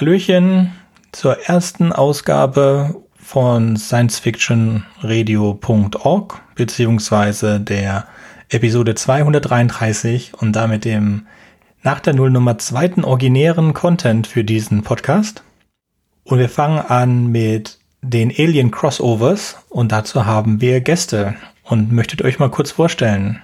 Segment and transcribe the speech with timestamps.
[0.00, 0.72] Hallöchen
[1.12, 8.06] zur ersten Ausgabe von sciencefictionradio.org beziehungsweise der
[8.48, 11.26] Episode 233 und damit dem
[11.82, 15.44] nach der Nullnummer zweiten originären Content für diesen Podcast.
[16.30, 22.22] Und wir fangen an mit den Alien Crossovers und dazu haben wir Gäste und möchtet
[22.22, 23.42] euch mal kurz vorstellen.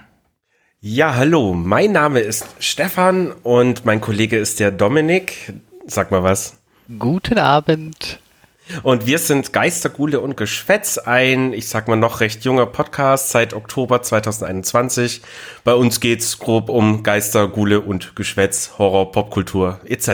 [0.79, 5.51] Ja, hallo, mein Name ist Stefan und mein Kollege ist der Dominik.
[5.85, 6.59] Sag mal was.
[6.97, 8.21] Guten Abend.
[8.83, 13.53] Und wir sind Geistergule und Geschwätz, ein, ich sag mal noch recht junger Podcast seit
[13.53, 15.21] Oktober 2021.
[15.63, 20.09] Bei uns geht's grob um Geister, Gule und Geschwätz, Horror, Popkultur etc.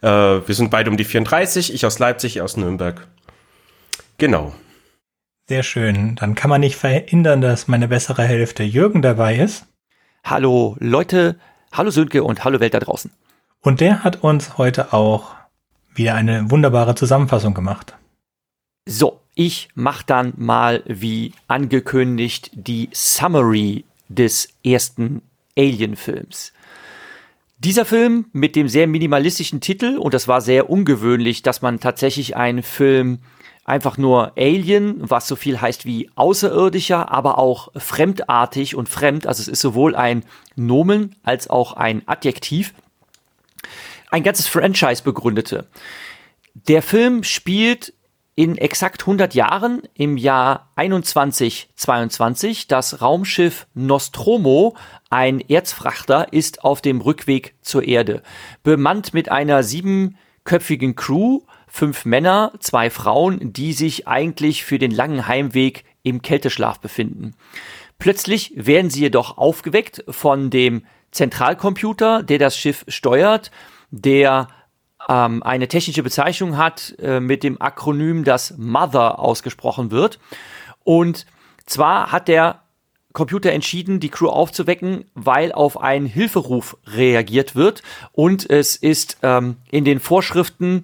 [0.00, 3.06] Äh, wir sind beide um die 34, ich aus Leipzig, ihr aus Nürnberg.
[4.18, 4.52] Genau.
[5.48, 6.16] Sehr schön.
[6.16, 9.66] Dann kann man nicht verhindern, dass meine bessere Hälfte Jürgen dabei ist.
[10.24, 11.38] Hallo Leute,
[11.72, 13.12] hallo Sönke und hallo Welt da draußen.
[13.60, 15.37] Und der hat uns heute auch
[15.98, 17.96] wieder eine wunderbare Zusammenfassung gemacht.
[18.88, 25.22] So, ich mache dann mal wie angekündigt die Summary des ersten
[25.56, 26.52] Alien-Films.
[27.58, 32.36] Dieser Film mit dem sehr minimalistischen Titel, und das war sehr ungewöhnlich, dass man tatsächlich
[32.36, 33.18] einen Film
[33.64, 39.42] einfach nur Alien, was so viel heißt wie außerirdischer, aber auch fremdartig und fremd, also
[39.42, 40.24] es ist sowohl ein
[40.56, 42.72] Nomen als auch ein Adjektiv,
[44.10, 45.66] ein ganzes Franchise begründete.
[46.54, 47.92] Der Film spielt
[48.38, 54.76] in exakt 100 Jahren im Jahr 2122 das Raumschiff Nostromo,
[55.10, 58.22] ein Erzfrachter, ist auf dem Rückweg zur Erde.
[58.62, 65.26] Bemannt mit einer siebenköpfigen Crew, fünf Männer, zwei Frauen, die sich eigentlich für den langen
[65.26, 67.34] Heimweg im Kälteschlaf befinden.
[67.98, 73.50] Plötzlich werden sie jedoch aufgeweckt von dem Zentralcomputer, der das Schiff steuert
[73.90, 74.48] der
[75.08, 80.18] ähm, eine technische Bezeichnung hat äh, mit dem Akronym, das Mother ausgesprochen wird.
[80.84, 81.26] Und
[81.66, 82.62] zwar hat der
[83.12, 87.82] Computer entschieden, die Crew aufzuwecken, weil auf einen Hilferuf reagiert wird.
[88.12, 90.82] Und es ist ähm, in den Vorschriften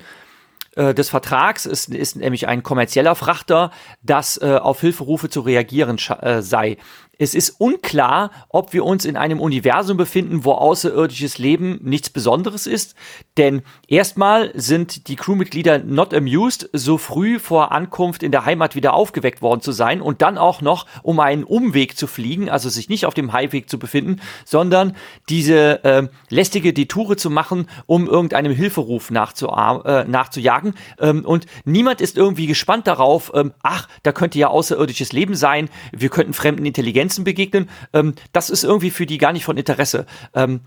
[0.74, 3.70] äh, des Vertrags, es ist nämlich ein kommerzieller Frachter,
[4.02, 6.78] dass äh, auf Hilferufe zu reagieren äh, sei.
[7.18, 12.66] Es ist unklar, ob wir uns in einem Universum befinden, wo außerirdisches Leben nichts Besonderes
[12.66, 12.94] ist.
[13.36, 18.94] Denn erstmal sind die Crewmitglieder not amused, so früh vor Ankunft in der Heimat wieder
[18.94, 22.88] aufgeweckt worden zu sein und dann auch noch um einen Umweg zu fliegen, also sich
[22.88, 24.96] nicht auf dem Highweg zu befinden, sondern
[25.28, 30.74] diese äh, lästige Detoure zu machen, um irgendeinem Hilferuf nachzu äh, nachzujagen.
[30.98, 35.68] Ähm, und niemand ist irgendwie gespannt darauf, ähm, ach, da könnte ja außerirdisches Leben sein,
[35.92, 39.56] wir könnten fremden Intelligenz Intelligenzen begegnen, ähm, das ist irgendwie für die gar nicht von
[39.56, 40.06] Interesse.
[40.34, 40.60] Ähm,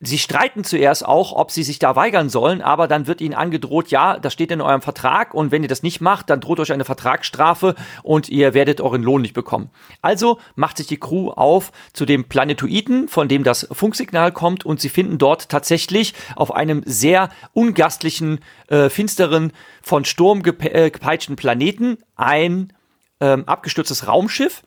[0.00, 3.88] Sie streiten zuerst auch, ob sie sich da weigern sollen, aber dann wird ihnen angedroht,
[3.88, 6.72] ja, das steht in eurem Vertrag und wenn ihr das nicht macht, dann droht euch
[6.72, 9.70] eine Vertragsstrafe und ihr werdet euren Lohn nicht bekommen.
[10.02, 14.78] Also macht sich die Crew auf zu dem Planetoiden, von dem das Funksignal kommt und
[14.78, 21.96] sie finden dort tatsächlich auf einem sehr ungastlichen, äh, finsteren, von Sturm äh, gepeitschten Planeten
[22.14, 22.74] ein
[23.20, 24.64] ähm, abgestürztes Raumschiff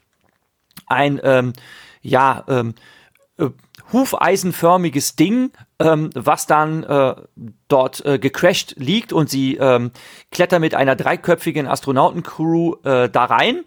[0.86, 1.54] ein ähm,
[2.02, 2.76] ja ähm,
[3.38, 3.50] äh,
[3.94, 7.16] hufeisenförmiges Ding, ähm, was dann äh,
[7.68, 9.92] dort äh, gecrashed liegt und sie ähm,
[10.32, 13.64] klettern mit einer dreiköpfigen Astronautencrew äh, da rein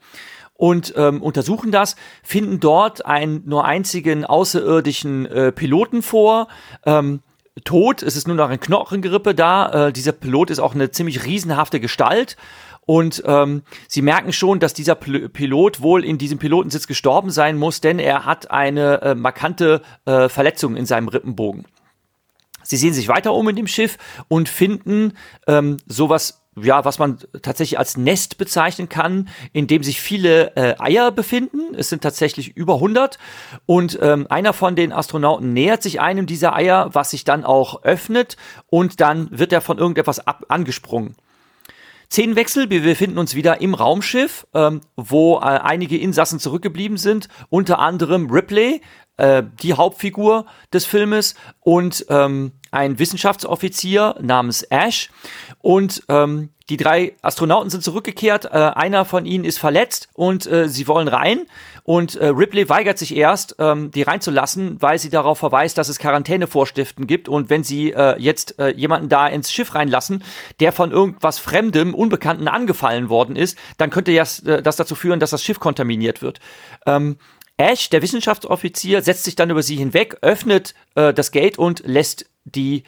[0.54, 6.48] und ähm, untersuchen das, finden dort einen nur einzigen außerirdischen äh, Piloten vor.
[6.84, 7.20] Ähm,
[7.64, 9.88] tot, es ist nur noch ein Knochengerippe da.
[9.88, 12.36] Äh, dieser Pilot ist auch eine ziemlich riesenhafte Gestalt
[12.90, 17.80] und ähm, sie merken schon, dass dieser Pilot wohl in diesem Pilotensitz gestorben sein muss,
[17.80, 21.66] denn er hat eine äh, markante äh, Verletzung in seinem Rippenbogen.
[22.64, 23.96] Sie sehen sich weiter um in dem Schiff
[24.26, 25.12] und finden
[25.46, 30.74] ähm, sowas, ja, was man tatsächlich als Nest bezeichnen kann, in dem sich viele äh,
[30.80, 31.76] Eier befinden.
[31.76, 33.20] Es sind tatsächlich über 100
[33.66, 37.84] und ähm, einer von den Astronauten nähert sich einem dieser Eier, was sich dann auch
[37.84, 38.36] öffnet
[38.66, 41.14] und dann wird er von irgendetwas ab angesprungen.
[42.10, 47.78] Szenenwechsel, wir befinden uns wieder im Raumschiff, ähm, wo äh, einige Insassen zurückgeblieben sind, unter
[47.78, 48.80] anderem Ripley,
[49.16, 55.10] äh, die Hauptfigur des Filmes, und ähm, ein Wissenschaftsoffizier namens Ash.
[55.60, 60.68] Und ähm, die drei Astronauten sind zurückgekehrt, äh, einer von ihnen ist verletzt und äh,
[60.68, 61.46] sie wollen rein.
[61.82, 65.98] Und äh, Ripley weigert sich erst, ähm, die reinzulassen, weil sie darauf verweist, dass es
[65.98, 67.28] Quarantänevorschriften gibt.
[67.28, 70.22] Und wenn sie äh, jetzt äh, jemanden da ins Schiff reinlassen,
[70.60, 75.18] der von irgendwas Fremdem, Unbekannten angefallen worden ist, dann könnte das, äh, das dazu führen,
[75.18, 76.38] dass das Schiff kontaminiert wird.
[76.86, 77.16] Ähm,
[77.56, 82.26] Ash, der Wissenschaftsoffizier, setzt sich dann über sie hinweg, öffnet äh, das Gate und lässt
[82.44, 82.84] die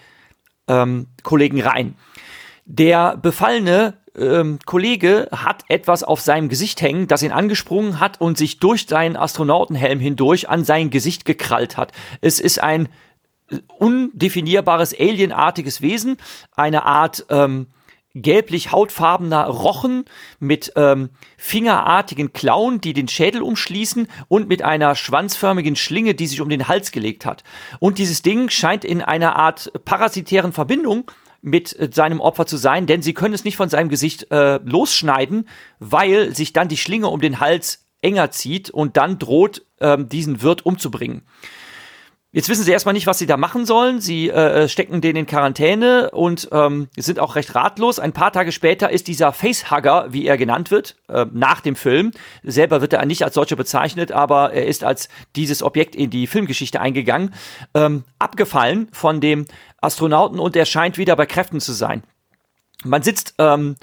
[0.69, 1.97] ähm, Kollegen rein.
[2.65, 8.39] Der befallene ähm, Kollege hat etwas auf seinem Gesicht hängen, das ihn angesprungen hat und
[8.39, 11.93] sich durch seinen Astronautenhelm hindurch an sein Gesicht gekrallt hat.
[12.21, 12.89] Es ist ein
[13.51, 16.19] äh, undefinierbares alienartiges Wesen,
[16.55, 17.67] eine Art ähm,
[18.15, 20.05] gelblich hautfarbener Rochen
[20.39, 26.43] mit ähm, fingerartigen Klauen, die den Schädel umschließen und mit einer schwanzförmigen Schlinge, die sich
[26.43, 27.43] um den Hals gelegt hat.
[27.81, 31.11] Und dieses Ding scheint in einer Art parasitären Verbindung
[31.43, 34.59] mit äh, seinem Opfer zu sein, denn sie können es nicht von seinem Gesicht äh,
[34.65, 35.49] losschneiden,
[35.79, 40.43] weil sich dann die Schlinge um den Hals enger zieht und dann droht, ähm, diesen
[40.43, 41.23] Wirt umzubringen.
[42.35, 44.01] Jetzt wissen sie erstmal nicht, was sie da machen sollen.
[44.01, 47.99] Sie äh, stecken den in Quarantäne und ähm, sind auch recht ratlos.
[47.99, 52.13] Ein paar Tage später ist dieser Facehugger, wie er genannt wird, äh, nach dem Film.
[52.43, 56.27] Selber wird er nicht als solcher bezeichnet, aber er ist als dieses Objekt in die
[56.27, 57.35] Filmgeschichte eingegangen,
[57.75, 59.45] ähm, abgefallen von dem
[59.83, 62.03] Astronauten und er scheint wieder bei Kräften zu sein.
[62.83, 63.77] Man sitzt ähm,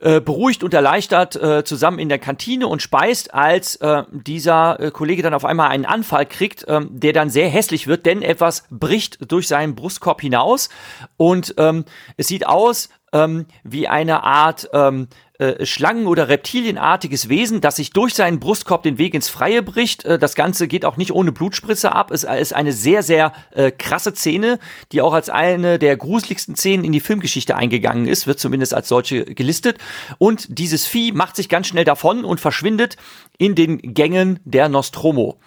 [0.00, 4.90] äh, beruhigt und erleichtert äh, zusammen in der Kantine und speist, als äh, dieser äh,
[4.90, 8.64] Kollege dann auf einmal einen Anfall kriegt, ähm, der dann sehr hässlich wird, denn etwas
[8.70, 10.68] bricht durch seinen Brustkorb hinaus.
[11.16, 11.84] Und ähm,
[12.16, 17.92] es sieht aus ähm, wie eine Art ähm, äh, Schlangen- oder Reptilienartiges Wesen, das sich
[17.92, 20.04] durch seinen Brustkorb den Weg ins Freie bricht.
[20.04, 22.10] Äh, das Ganze geht auch nicht ohne Blutspritze ab.
[22.10, 24.58] Es ist eine sehr, sehr äh, krasse Szene,
[24.90, 28.88] die auch als eine der gruseligsten Szenen in die Filmgeschichte eingegangen ist, wird zumindest als
[28.88, 29.78] solche gelistet.
[30.18, 32.96] Und dieses Vieh macht sich ganz schnell davon und verschwindet
[33.38, 35.38] in den Gängen der Nostromo.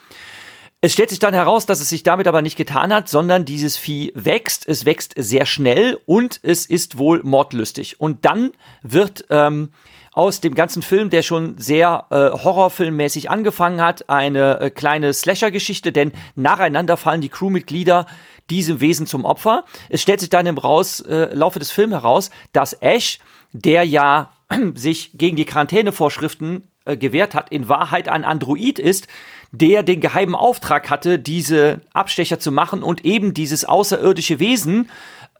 [0.83, 3.77] Es stellt sich dann heraus, dass es sich damit aber nicht getan hat, sondern dieses
[3.77, 7.99] Vieh wächst, es wächst sehr schnell und es ist wohl mordlüstig.
[7.99, 8.51] Und dann
[8.81, 9.69] wird ähm,
[10.11, 15.91] aus dem ganzen Film, der schon sehr äh, horrorfilmmäßig angefangen hat, eine äh, kleine Slasher-Geschichte,
[15.91, 18.07] denn nacheinander fallen die Crewmitglieder
[18.49, 19.65] diesem Wesen zum Opfer.
[19.87, 23.19] Es stellt sich dann im Raus, äh, Laufe des Films heraus, dass Ash,
[23.53, 24.31] der ja
[24.73, 29.07] sich gegen die Quarantänevorschriften äh, gewährt hat, in Wahrheit ein Android ist,
[29.51, 34.89] der den geheimen Auftrag hatte, diese Abstecher zu machen und eben dieses außerirdische Wesen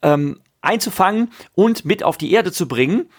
[0.02, 3.10] ähm, einzufangen und mit auf die Erde zu bringen.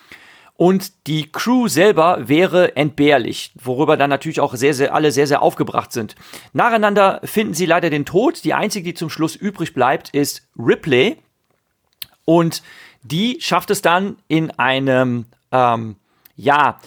[0.54, 5.42] Und die Crew selber wäre entbehrlich, worüber dann natürlich auch sehr, sehr, alle sehr, sehr
[5.42, 6.14] aufgebracht sind.
[6.52, 8.44] Nacheinander finden sie leider den Tod.
[8.44, 11.16] Die einzige, die zum Schluss übrig bleibt, ist Ripley.
[12.24, 12.62] Und
[13.02, 15.96] die schafft es dann in einem, ähm,
[16.36, 16.78] ja,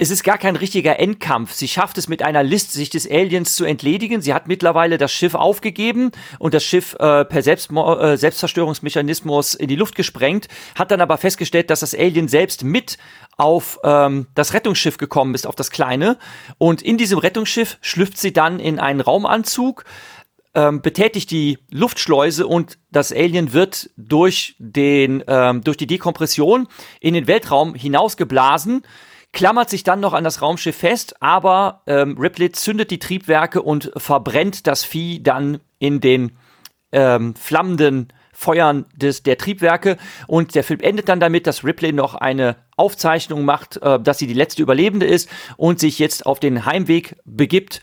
[0.00, 1.52] es ist gar kein richtiger Endkampf.
[1.52, 4.22] Sie schafft es mit einer Liste, sich des Aliens zu entledigen.
[4.22, 9.68] Sie hat mittlerweile das Schiff aufgegeben und das Schiff äh, per Selbstmo äh, Selbstzerstörungsmechanismus in
[9.68, 12.96] die Luft gesprengt, hat dann aber festgestellt, dass das Alien selbst mit
[13.36, 16.16] auf ähm, das Rettungsschiff gekommen ist, auf das kleine.
[16.56, 19.84] Und in diesem Rettungsschiff schlüpft sie dann in einen Raumanzug,
[20.54, 26.68] ähm, betätigt die Luftschleuse und das Alien wird durch den ähm, durch die Dekompression
[27.00, 28.82] in den Weltraum hinausgeblasen
[29.32, 33.92] klammert sich dann noch an das Raumschiff fest, aber ähm, Ripley zündet die Triebwerke und
[33.96, 36.32] verbrennt das Vieh dann in den
[36.92, 39.98] ähm, flammenden Feuern des, der Triebwerke.
[40.26, 44.26] Und der Film endet dann damit, dass Ripley noch eine Aufzeichnung macht, äh, dass sie
[44.26, 47.82] die letzte Überlebende ist und sich jetzt auf den Heimweg begibt.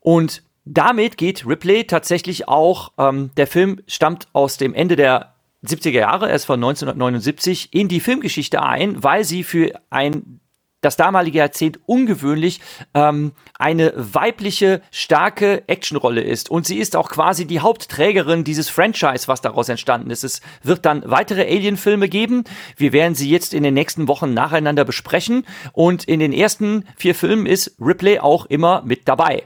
[0.00, 6.00] Und damit geht Ripley tatsächlich auch, ähm, der Film stammt aus dem Ende der 70er
[6.00, 10.40] Jahre, er ist von 1979, in die Filmgeschichte ein, weil sie für ein
[10.80, 12.60] das damalige Jahrzehnt ungewöhnlich
[12.94, 16.50] ähm, eine weibliche, starke Actionrolle ist.
[16.50, 20.24] Und sie ist auch quasi die Hauptträgerin dieses Franchise, was daraus entstanden ist.
[20.24, 22.44] Es wird dann weitere Alien-Filme geben.
[22.76, 25.44] Wir werden sie jetzt in den nächsten Wochen nacheinander besprechen.
[25.72, 29.44] Und in den ersten vier Filmen ist Ripley auch immer mit dabei.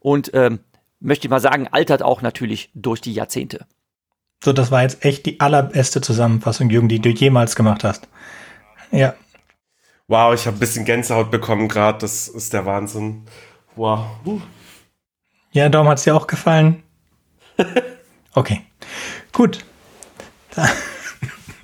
[0.00, 0.60] Und ähm,
[1.00, 3.66] möchte ich mal sagen, altert auch natürlich durch die Jahrzehnte.
[4.44, 8.08] So, das war jetzt echt die allerbeste Zusammenfassung, Jürgen, die du jemals gemacht hast.
[8.90, 9.14] Ja,
[10.12, 11.96] Wow, ich habe ein bisschen Gänsehaut bekommen gerade.
[12.00, 13.22] Das ist der Wahnsinn.
[13.76, 14.08] Wow.
[14.26, 14.42] Uh.
[15.52, 16.82] Ja, Dom, hat es dir auch gefallen?
[18.34, 18.60] okay.
[19.32, 19.64] Gut.
[20.54, 20.68] Da,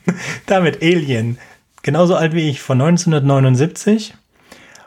[0.47, 1.37] damit Alien.
[1.83, 4.15] Genauso alt wie ich, von 1979.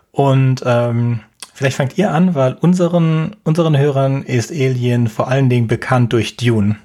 [0.09, 1.19] Und ähm,
[1.53, 6.35] vielleicht fangt ihr an, weil unseren, unseren Hörern ist Alien vor allen Dingen bekannt durch
[6.35, 6.77] Dune.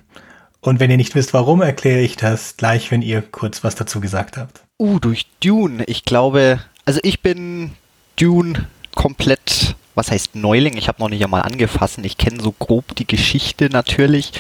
[0.67, 4.01] Und wenn ihr nicht wisst, warum, erkläre ich das gleich, wenn ihr kurz was dazu
[4.01, 4.63] gesagt habt.
[4.81, 5.85] Uh, durch Dune.
[5.87, 7.71] Ich glaube, also ich bin
[8.17, 10.77] Dune komplett, was heißt Neuling?
[10.77, 11.99] Ich habe noch nicht einmal angefasst.
[12.03, 14.33] Ich kenne so grob die Geschichte natürlich.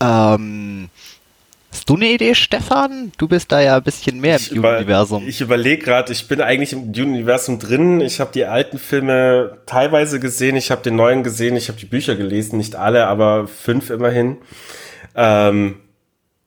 [0.00, 0.90] Ähm,
[1.72, 3.10] Hast du eine Idee, Stefan?
[3.18, 5.26] Du bist da ja ein bisschen mehr ich im Dune-Universum.
[5.26, 8.00] Ich überlege gerade, ich bin eigentlich im Dune-Universum drin.
[8.00, 11.86] Ich habe die alten Filme teilweise gesehen, ich habe den neuen gesehen, ich habe die
[11.86, 14.36] Bücher gelesen, nicht alle, aber fünf immerhin.
[15.14, 15.76] Ähm,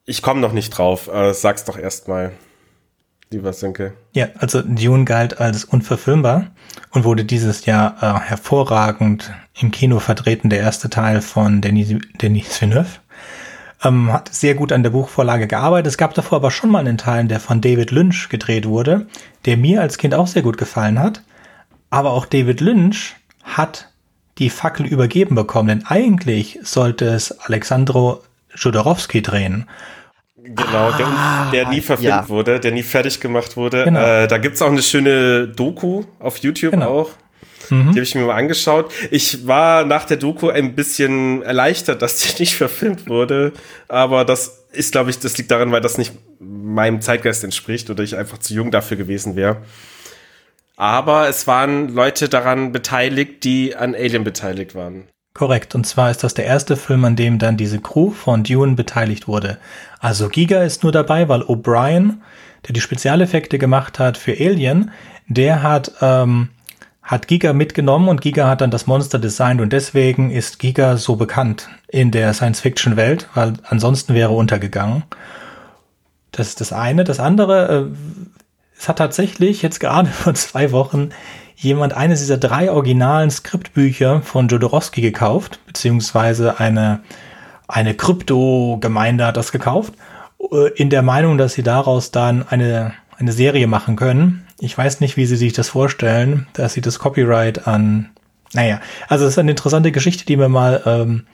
[0.04, 1.08] ich komme noch nicht drauf.
[1.08, 2.32] Äh, sag's doch erstmal,
[3.30, 3.92] lieber Sönke.
[4.14, 6.50] Ja, also Dune galt als unverfilmbar
[6.90, 12.60] und wurde dieses Jahr äh, hervorragend im Kino vertreten, der erste Teil von Denis, Denis
[12.60, 12.88] Villeneuve.
[13.84, 15.86] Ähm, hat sehr gut an der Buchvorlage gearbeitet.
[15.86, 19.06] Es gab davor aber schon mal einen Teil, der von David Lynch gedreht wurde,
[19.44, 21.22] der mir als Kind auch sehr gut gefallen hat.
[21.90, 23.90] Aber auch David Lynch hat
[24.38, 28.22] die Fackel übergeben bekommen, denn eigentlich sollte es Alexandro
[28.60, 29.68] Jodorowsky drehen.
[30.36, 32.28] Genau, der, Ah, der nie verfilmt ja.
[32.28, 33.84] wurde, der nie fertig gemacht wurde.
[33.84, 34.00] Genau.
[34.00, 37.00] Äh, da gibt's auch eine schöne Doku auf YouTube Genau.
[37.00, 37.10] auch.
[37.70, 38.90] Die habe ich mir mal angeschaut.
[39.10, 43.52] Ich war nach der Doku ein bisschen erleichtert, dass die nicht verfilmt wurde.
[43.88, 48.02] Aber das ist, glaube ich, das liegt daran, weil das nicht meinem Zeitgeist entspricht oder
[48.02, 49.58] ich einfach zu jung dafür gewesen wäre.
[50.76, 55.08] Aber es waren Leute daran beteiligt, die an Alien beteiligt waren.
[55.34, 58.74] Korrekt, und zwar ist das der erste Film, an dem dann diese Crew von Dune
[58.74, 59.58] beteiligt wurde.
[60.00, 62.18] Also Giga ist nur dabei, weil O'Brien,
[62.66, 64.90] der die Spezialeffekte gemacht hat für Alien,
[65.28, 66.48] der hat, ähm,
[67.02, 71.16] hat Giga mitgenommen und Giga hat dann das Monster designt und deswegen ist Giga so
[71.16, 75.04] bekannt in der Science-Fiction-Welt, weil ansonsten wäre er untergegangen.
[76.32, 77.04] Das ist das eine.
[77.04, 77.96] Das andere, äh,
[78.78, 81.10] es hat tatsächlich jetzt gerade vor zwei Wochen
[81.58, 87.00] jemand eines dieser drei originalen Skriptbücher von Jodorowsky gekauft, beziehungsweise eine,
[87.66, 89.94] eine Krypto-Gemeinde hat das gekauft,
[90.52, 94.46] äh, in der Meinung, dass sie daraus dann eine, eine Serie machen können.
[94.60, 98.10] Ich weiß nicht, wie sie sich das vorstellen, dass sie das Copyright an,
[98.52, 101.26] naja, also es ist eine interessante Geschichte, die wir mal, ähm,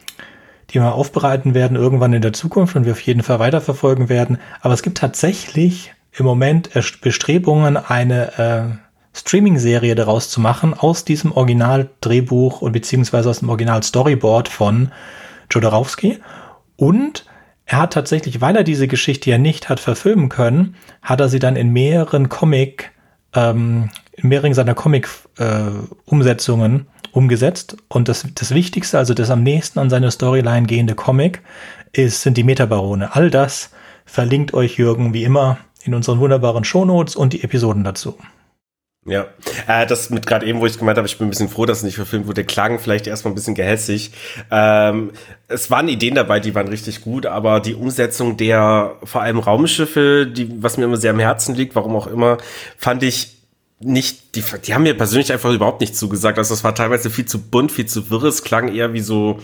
[0.71, 4.39] die wir aufbereiten werden irgendwann in der Zukunft und wir auf jeden Fall weiterverfolgen werden.
[4.63, 6.71] Aber es gibt tatsächlich im Moment
[7.03, 8.84] Bestrebungen, eine äh,
[9.15, 14.91] Streaming-Serie daraus zu machen aus diesem Original-Drehbuch und beziehungsweise aus dem Original-Storyboard von
[15.51, 16.19] Jodorowsky.
[16.77, 17.25] Und
[17.65, 21.39] er hat tatsächlich, weil er diese Geschichte ja nicht hat verfilmen können, hat er sie
[21.39, 22.91] dann in mehreren Comic,
[23.35, 27.77] ähm, in mehreren seiner Comic-Umsetzungen umgesetzt.
[27.89, 31.41] Und das, das Wichtigste, also das am nächsten an seine Storyline gehende Comic,
[31.93, 33.15] ist, sind die Metabarone.
[33.15, 33.71] All das
[34.05, 38.19] verlinkt euch Jürgen wie immer in unseren wunderbaren Shownotes und die Episoden dazu.
[39.07, 39.27] Ja,
[39.67, 41.79] äh, das mit gerade eben, wo ich gemeint habe, ich bin ein bisschen froh, dass
[41.79, 44.13] es nicht verfilmt wurde, klang vielleicht erstmal ein bisschen gehässig.
[44.51, 45.11] Ähm,
[45.47, 50.27] es waren Ideen dabei, die waren richtig gut, aber die Umsetzung der vor allem Raumschiffe,
[50.27, 52.39] die, was mir immer sehr am Herzen liegt, warum auch immer,
[52.79, 53.37] fand ich
[53.79, 56.39] nicht, die, die haben mir persönlich einfach überhaupt nicht zugesagt.
[56.39, 59.39] Also es war teilweise viel zu bunt, viel zu wirr, es klang eher wie so,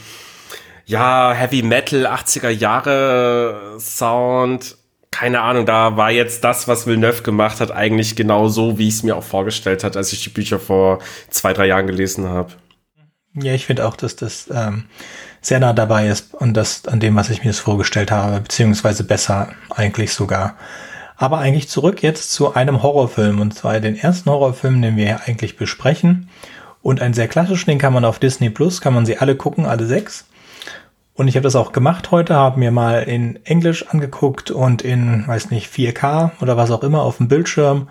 [0.87, 4.77] ja, Heavy Metal, 80er Jahre Sound.
[5.11, 8.95] Keine Ahnung, da war jetzt das, was Villeneuve gemacht hat, eigentlich genau so, wie ich
[8.95, 11.01] es mir auch vorgestellt hat, als ich die Bücher vor
[11.31, 12.53] zwei, drei Jahren gelesen habe.
[13.35, 14.85] Ja, ich finde auch, dass das ähm,
[15.41, 19.05] sehr nah dabei ist und das an dem, was ich mir das vorgestellt habe, beziehungsweise
[19.05, 20.57] besser eigentlich sogar.
[21.17, 25.21] Aber eigentlich zurück jetzt zu einem Horrorfilm und zwar den ersten Horrorfilm, den wir hier
[25.27, 26.29] eigentlich besprechen.
[26.83, 29.67] Und einen sehr klassischen, den kann man auf Disney Plus, kann man sie alle gucken,
[29.67, 30.25] alle sechs.
[31.21, 35.29] Und ich habe das auch gemacht heute, habe mir mal in Englisch angeguckt und in,
[35.29, 37.91] weiß nicht, 4K oder was auch immer auf dem Bildschirm.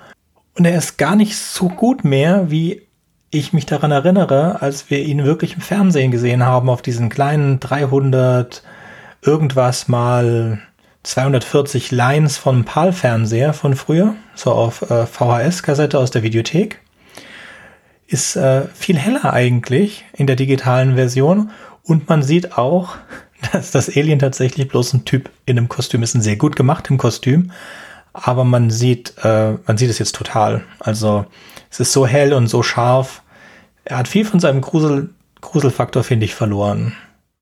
[0.57, 2.87] Und er ist gar nicht so gut mehr, wie
[3.29, 7.59] ich mich daran erinnere, als wir ihn wirklich im Fernsehen gesehen haben, auf diesen kleinen
[7.59, 8.63] 300
[9.21, 10.57] irgendwas mal
[11.03, 16.81] 240 Lines von PAL-Fernseher von früher, so auf äh, VHS-Kassette aus der Videothek.
[18.07, 21.51] Ist äh, viel heller eigentlich in der digitalen Version
[21.89, 22.95] und man sieht auch,
[23.51, 26.97] dass das Alien tatsächlich bloß ein Typ in einem Kostüm ist, ein sehr gut gemachtem
[26.97, 27.51] Kostüm,
[28.13, 30.63] aber man sieht, äh, man sieht es jetzt total.
[30.79, 31.25] Also
[31.69, 33.21] es ist so hell und so scharf.
[33.85, 35.09] Er hat viel von seinem Grusel,
[35.41, 36.93] Gruselfaktor, finde ich, verloren.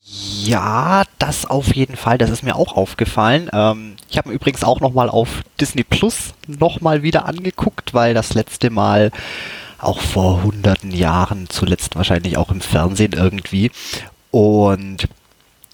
[0.02, 2.18] Ja, das auf jeden Fall.
[2.18, 3.50] Das ist mir auch aufgefallen.
[3.52, 8.34] Ähm, ich habe mir übrigens auch nochmal auf Disney Plus nochmal wieder angeguckt, weil das
[8.34, 9.12] letzte Mal
[9.80, 13.72] auch vor hunderten Jahren, zuletzt wahrscheinlich auch im Fernsehen irgendwie.
[14.38, 15.08] Und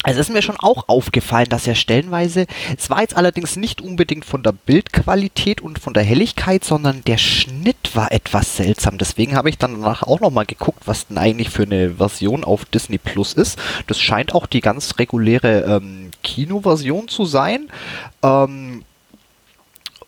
[0.06, 4.24] es ist mir schon auch aufgefallen, dass er stellenweise, es war jetzt allerdings nicht unbedingt
[4.24, 8.98] von der Bildqualität und von der Helligkeit, sondern der Schnitt war etwas seltsam.
[8.98, 12.64] Deswegen habe ich dann danach auch nochmal geguckt, was denn eigentlich für eine Version auf
[12.64, 13.60] Disney Plus ist.
[13.88, 17.68] Das scheint auch die ganz reguläre ähm, Kinoversion zu sein.
[18.24, 18.86] Ähm,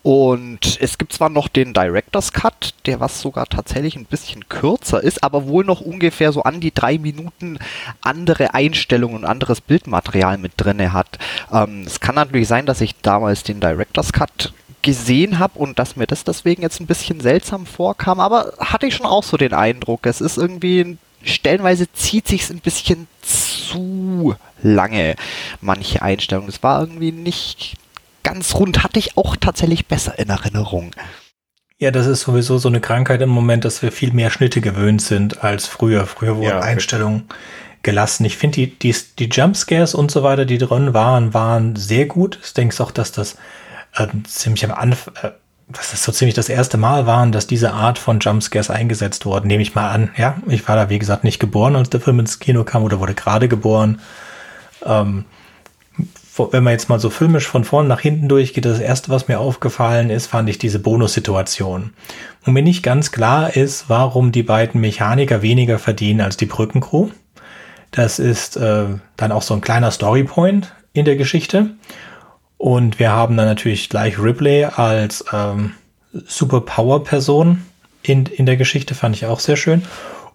[0.06, 5.02] und es gibt zwar noch den Director's Cut, der was sogar tatsächlich ein bisschen kürzer
[5.02, 7.58] ist, aber wohl noch ungefähr so an die drei Minuten
[8.02, 11.18] andere Einstellungen und anderes Bildmaterial mit drinne hat.
[11.52, 15.96] Ähm, es kann natürlich sein, dass ich damals den Director's Cut gesehen habe und dass
[15.96, 19.56] mir das deswegen jetzt ein bisschen seltsam vorkam, aber hatte ich schon auch so den
[19.56, 25.16] Eindruck, es ist irgendwie stellenweise zieht sich ein bisschen zu lange
[25.62, 26.50] manche Einstellungen.
[26.50, 27.76] Es war irgendwie nicht
[28.26, 30.92] ganz rund hatte ich auch tatsächlich besser in Erinnerung.
[31.78, 35.02] Ja, das ist sowieso so eine Krankheit im Moment, dass wir viel mehr Schnitte gewöhnt
[35.02, 36.06] sind als früher.
[36.06, 37.28] Früher wurden ja, Einstellungen
[37.84, 38.26] gelassen.
[38.26, 42.40] Ich finde, die, die, die Jumpscares und so weiter, die drin waren, waren sehr gut.
[42.44, 43.38] Ich denke auch, dass das
[43.96, 45.32] äh, ziemlich am Anfang, äh,
[45.68, 49.48] dass das so ziemlich das erste Mal waren, dass diese Art von Jumpscares eingesetzt wurden.
[49.48, 50.12] Nehme ich mal an.
[50.18, 53.00] Ja, ich war da, wie gesagt, nicht geboren, als der Film ins Kino kam oder
[53.00, 54.00] wurde gerade geboren.
[54.86, 55.26] Ähm,
[56.38, 59.40] wenn man jetzt mal so filmisch von vorn nach hinten durchgeht, das erste, was mir
[59.40, 61.94] aufgefallen ist, fand ich diese Bonussituation.
[62.46, 67.10] Und mir nicht ganz klar ist, warum die beiden Mechaniker weniger verdienen als die Brückencrew.
[67.92, 71.72] Das ist äh, dann auch so ein kleiner Storypoint in der Geschichte.
[72.58, 75.74] Und wir haben dann natürlich gleich Ripley als ähm,
[76.14, 77.64] Superpower-Person
[78.02, 79.84] in, in der Geschichte, fand ich auch sehr schön.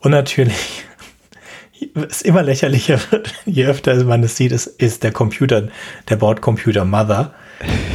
[0.00, 0.84] Und natürlich
[2.08, 5.68] es immer lächerlicher wird, je öfter man es sieht, ist, ist der Computer,
[6.08, 7.32] der Bordcomputer Mother.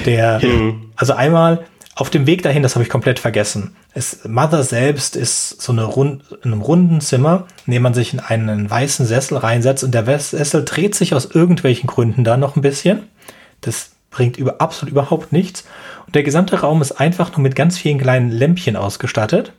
[0.06, 0.92] Der, mhm.
[0.96, 1.66] also einmal
[1.96, 3.76] auf dem Weg dahin, das habe ich komplett vergessen.
[3.94, 8.14] Es, Mother selbst ist so eine rund, in einem runden Zimmer, in dem man sich
[8.14, 12.58] in einen weißen Sessel reinsetzt und der Sessel dreht sich aus irgendwelchen Gründen da noch
[12.58, 13.04] ein bisschen.
[13.62, 15.66] Das bringt über, absolut überhaupt nichts.
[16.06, 19.54] Und der gesamte Raum ist einfach nur mit ganz vielen kleinen Lämpchen ausgestattet.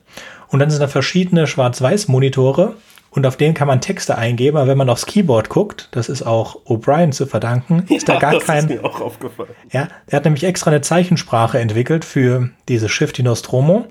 [0.49, 2.75] Und dann sind da verschiedene Schwarz-Weiß-Monitore
[3.17, 6.23] und auf denen kann man Texte eingeben, aber wenn man aufs Keyboard guckt, das ist
[6.23, 8.69] auch O'Brien zu verdanken, ist ja, da gar das kein.
[8.69, 9.55] Ist mir auch aufgefallen.
[9.73, 13.87] Ja, er hat nämlich extra eine Zeichensprache entwickelt für diese Shift Nostromo.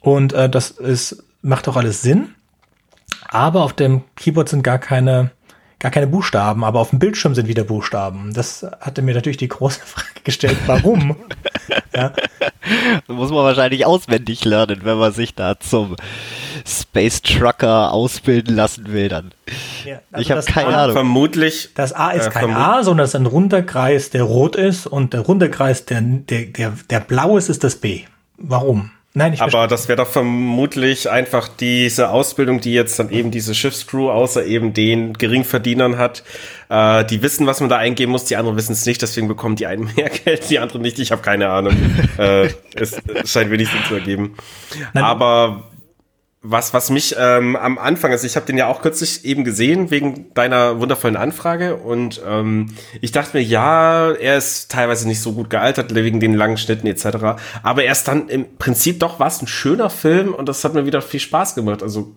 [0.00, 2.34] Und äh, das ist, macht auch alles Sinn.
[3.28, 5.30] Aber auf dem Keyboard sind gar keine
[5.78, 8.32] gar keine Buchstaben, aber auf dem Bildschirm sind wieder Buchstaben.
[8.34, 11.16] Das hatte mir natürlich die große Frage gestellt, warum?
[11.94, 12.12] ja.
[13.06, 15.96] Das muss man wahrscheinlich auswendig lernen, wenn man sich da zum
[16.66, 19.32] Space Trucker ausbilden lassen will, dann.
[19.84, 20.96] Ja, also ich habe keine A, Ahnung.
[20.96, 21.70] Vermutlich.
[21.74, 24.86] Das A ist äh, kein A, sondern es ist ein runder Kreis, der rot ist
[24.86, 28.02] und der runde Kreis, der, der, der, der blau ist, ist das B.
[28.36, 28.90] Warum?
[29.14, 33.54] Nein, ich Aber das wäre doch vermutlich einfach diese Ausbildung, die jetzt dann eben diese
[33.54, 36.22] Schiffscrew außer eben den Geringverdienern hat.
[36.68, 39.56] Äh, die wissen, was man da eingeben muss, die anderen wissen es nicht, deswegen bekommen
[39.56, 40.98] die einen mehr Geld, die anderen nicht.
[40.98, 41.74] Ich habe keine Ahnung.
[42.18, 44.36] äh, es, scheint wenig Sinn zu ergeben.
[44.92, 45.04] Nein.
[45.04, 45.64] Aber
[46.40, 49.90] was, was mich ähm, am Anfang, also ich habe den ja auch kürzlich eben gesehen
[49.90, 55.32] wegen deiner wundervollen Anfrage und ähm, ich dachte mir, ja, er ist teilweise nicht so
[55.32, 57.40] gut gealtert wegen den langen Schnitten etc.
[57.62, 60.86] Aber er ist dann im Prinzip doch was ein schöner Film und das hat mir
[60.86, 61.82] wieder viel Spaß gemacht.
[61.82, 62.14] Also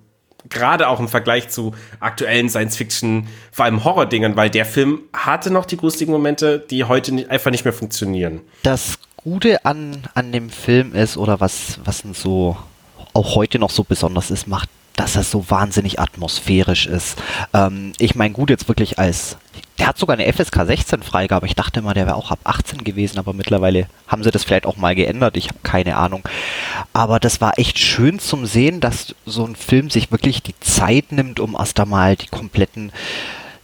[0.49, 5.65] gerade auch im Vergleich zu aktuellen Science-Fiction, vor allem Horror-Dingern, weil der Film hatte noch
[5.65, 8.41] die gruseligen Momente, die heute nicht, einfach nicht mehr funktionieren.
[8.61, 12.57] Das Gute an, an dem Film ist, oder was, was denn so
[13.13, 17.17] auch heute noch so besonders ist, macht, dass er so wahnsinnig atmosphärisch ist.
[17.53, 19.37] Ähm, ich meine, gut, jetzt wirklich als.
[19.79, 21.47] Der hat sogar eine FSK 16 Freigabe.
[21.47, 24.67] Ich dachte mal, der wäre auch ab 18 gewesen, aber mittlerweile haben sie das vielleicht
[24.67, 25.37] auch mal geändert.
[25.37, 26.21] Ich habe keine Ahnung.
[26.93, 31.11] Aber das war echt schön zum Sehen, dass so ein Film sich wirklich die Zeit
[31.11, 32.91] nimmt, um erst einmal die kompletten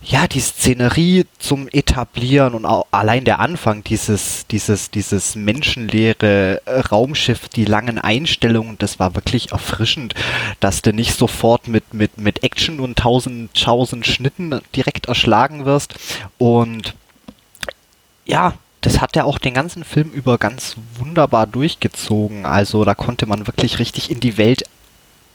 [0.09, 7.49] ja, die Szenerie zum Etablieren und allein der Anfang, dieses, dieses, dieses menschenleere äh, Raumschiff,
[7.49, 10.15] die langen Einstellungen, das war wirklich erfrischend,
[10.61, 15.95] dass du nicht sofort mit, mit, mit Action und tausend, tausend Schnitten direkt erschlagen wirst.
[16.37, 16.95] Und
[18.25, 22.45] ja, das hat er auch den ganzen Film über ganz wunderbar durchgezogen.
[22.45, 24.63] Also da konnte man wirklich richtig in die Welt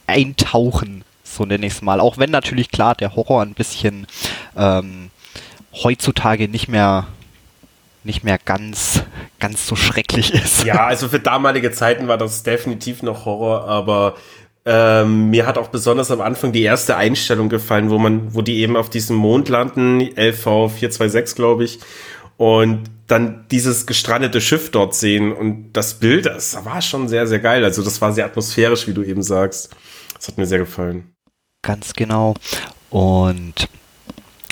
[0.07, 2.01] eintauchen so nenne ich es mal.
[2.01, 4.07] Auch wenn natürlich klar der Horror ein bisschen
[4.57, 5.11] ähm,
[5.73, 7.07] heutzutage nicht mehr
[8.05, 9.05] nicht mehr ganz
[9.39, 10.65] ganz so schrecklich ist.
[10.65, 14.17] Ja, also für damalige Zeiten war das definitiv noch Horror, aber
[14.65, 18.59] ähm, mir hat auch besonders am Anfang die erste Einstellung gefallen, wo man, wo die
[18.59, 21.81] eben auf diesem Mond landen, LV 426, glaube ich,
[22.37, 27.41] und dann dieses gestrandete Schiff dort sehen und das Bild, das war schon sehr, sehr
[27.41, 27.65] geil.
[27.65, 29.75] Also das war sehr atmosphärisch, wie du eben sagst.
[30.15, 31.12] Das hat mir sehr gefallen.
[31.63, 32.35] Ganz genau.
[32.91, 33.69] Und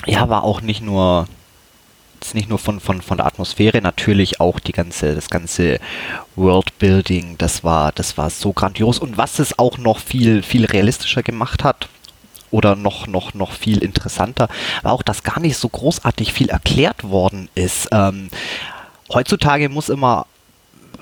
[0.05, 1.27] ja, war auch nicht nur
[2.33, 5.79] nicht nur von, von, von der Atmosphäre, natürlich auch die ganze, das ganze
[6.35, 8.99] Worldbuilding, das war, das war so grandios.
[8.99, 11.89] Und was es auch noch viel, viel realistischer gemacht hat,
[12.51, 14.49] oder noch, noch, noch viel interessanter,
[14.83, 17.87] war auch, dass gar nicht so großartig viel erklärt worden ist.
[17.91, 18.29] Ähm,
[19.11, 20.27] heutzutage muss immer,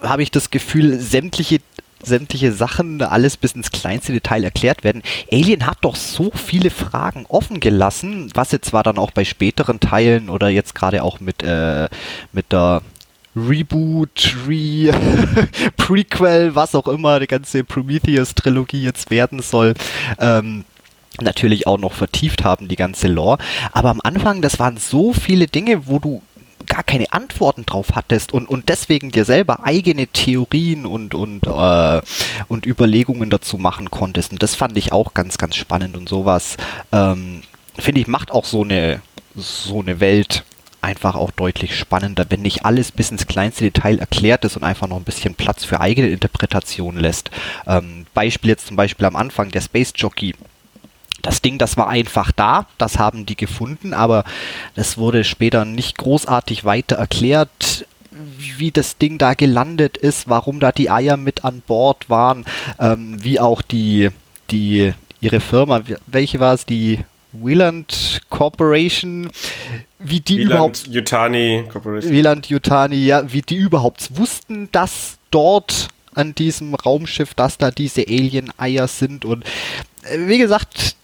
[0.01, 1.59] habe ich das Gefühl, sämtliche
[2.03, 5.01] sämtliche Sachen, alles bis ins kleinste Detail erklärt werden.
[5.31, 9.79] Alien hat doch so viele Fragen offen gelassen, was jetzt zwar dann auch bei späteren
[9.79, 11.89] Teilen oder jetzt gerade auch mit, äh,
[12.31, 12.81] mit der
[13.35, 14.91] Reboot, Re
[15.77, 19.73] Prequel, was auch immer, die ganze Prometheus-Trilogie jetzt werden soll.
[20.19, 20.65] Ähm,
[21.21, 23.37] natürlich auch noch vertieft haben, die ganze Lore.
[23.71, 26.21] Aber am Anfang, das waren so viele Dinge, wo du
[26.69, 32.01] gar keine Antworten drauf hattest und, und deswegen dir selber eigene Theorien und, und, äh,
[32.47, 34.31] und Überlegungen dazu machen konntest.
[34.31, 36.55] Und das fand ich auch ganz, ganz spannend und sowas,
[36.93, 37.41] ähm,
[37.77, 39.01] finde ich, macht auch so eine,
[39.35, 40.45] so eine Welt
[40.81, 44.87] einfach auch deutlich spannender, wenn nicht alles bis ins kleinste Detail erklärt ist und einfach
[44.87, 47.31] noch ein bisschen Platz für eigene Interpretation lässt.
[47.67, 50.35] Ähm, Beispiel jetzt zum Beispiel am Anfang der Space Jockey.
[51.29, 54.23] Das Ding, das war einfach da, das haben die gefunden, aber
[54.73, 57.85] es wurde später nicht großartig weiter erklärt,
[58.57, 62.45] wie das Ding da gelandet ist, warum da die Eier mit an Bord waren,
[62.79, 64.09] ähm, wie auch die,
[64.49, 66.97] die, ihre Firma, welche war es, die
[67.31, 69.29] Wieland Corporation,
[69.99, 72.11] wie die Wieland überhaupt Yutani Corporation.
[72.11, 78.01] Wieland Yutani, ja, wie die überhaupt wussten, dass dort an diesem Raumschiff, dass da diese
[78.07, 79.45] Alien-Eier sind und
[80.01, 80.95] äh, wie gesagt,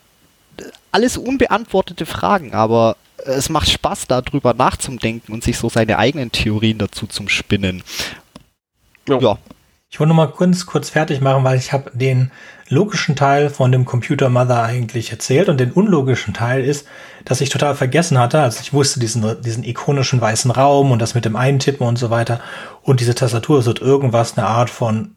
[0.95, 6.77] alles unbeantwortete Fragen, aber es macht Spaß, darüber nachzudenken und sich so seine eigenen Theorien
[6.77, 7.83] dazu zum Spinnen.
[9.09, 9.19] Ja.
[9.19, 9.37] ja.
[9.89, 12.31] Ich wollte noch mal kurz, kurz fertig machen, weil ich habe den
[12.69, 16.87] logischen Teil von dem Computer Mother eigentlich erzählt und den unlogischen Teil ist,
[17.25, 21.13] dass ich total vergessen hatte, also ich wusste diesen, diesen ikonischen weißen Raum und das
[21.13, 22.39] mit dem Eintippen und so weiter
[22.81, 25.15] und diese Tastatur wird irgendwas, eine Art von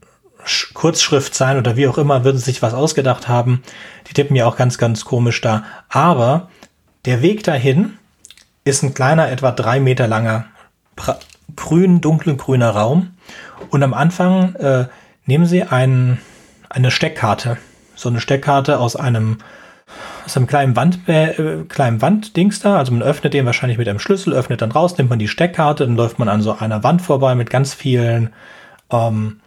[0.75, 3.63] Kurzschrift sein oder wie auch immer, würden sich was ausgedacht haben.
[4.09, 5.65] Die tippen ja auch ganz, ganz komisch da.
[5.89, 6.49] Aber
[7.05, 7.99] der Weg dahin
[8.65, 10.47] ist ein kleiner, etwa drei Meter langer,
[11.57, 13.11] grün, dunkelgrüner Raum.
[13.71, 14.87] Und am Anfang äh,
[15.27, 16.19] nehmen Sie einen,
[16.69, 17.59] eine Steckkarte.
[17.95, 19.39] So eine Steckkarte aus einem,
[20.25, 22.79] aus einem kleinen Wand, äh, kleinen Wanddings da.
[22.79, 25.85] Also man öffnet den wahrscheinlich mit einem Schlüssel, öffnet dann raus, nimmt man die Steckkarte,
[25.87, 28.33] dann läuft man an so einer Wand vorbei mit ganz vielen
[28.91, 29.41] ähm,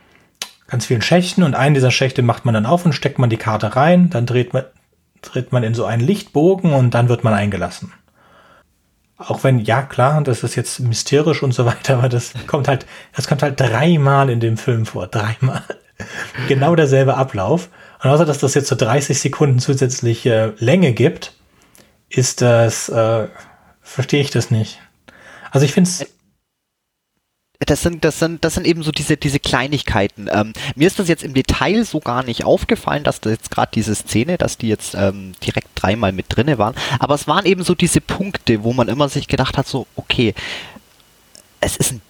[0.71, 3.37] ganz vielen Schächten und einen dieser Schächte macht man dann auf und steckt man die
[3.37, 4.63] Karte rein, dann dreht man,
[5.21, 7.91] dreht man in so einen Lichtbogen und dann wird man eingelassen.
[9.17, 12.85] Auch wenn, ja klar, das ist jetzt mysterisch und so weiter, aber das kommt halt,
[13.13, 15.07] das kommt halt dreimal in dem Film vor.
[15.07, 15.61] Dreimal.
[16.47, 17.69] genau derselbe Ablauf.
[18.01, 21.33] Und außer dass das jetzt so 30 Sekunden zusätzliche Länge gibt,
[22.07, 23.27] ist das, äh,
[23.81, 24.79] verstehe ich das nicht.
[25.51, 26.05] Also ich finde es
[27.65, 30.27] das sind, das sind, das sind eben so diese, diese Kleinigkeiten.
[30.31, 33.71] Ähm, mir ist das jetzt im Detail so gar nicht aufgefallen, dass da jetzt gerade
[33.73, 36.73] diese Szene, dass die jetzt ähm, direkt dreimal mit drinne waren.
[36.99, 40.33] Aber es waren eben so diese Punkte, wo man immer sich gedacht hat, so, okay,
[41.59, 42.01] es ist ein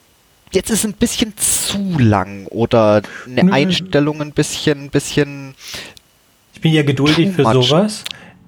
[0.54, 3.54] jetzt ist ein bisschen zu lang oder eine Nö.
[3.54, 5.56] Einstellung ein bisschen, bisschen.
[6.54, 8.04] Ich bin ja geduldig für sowas.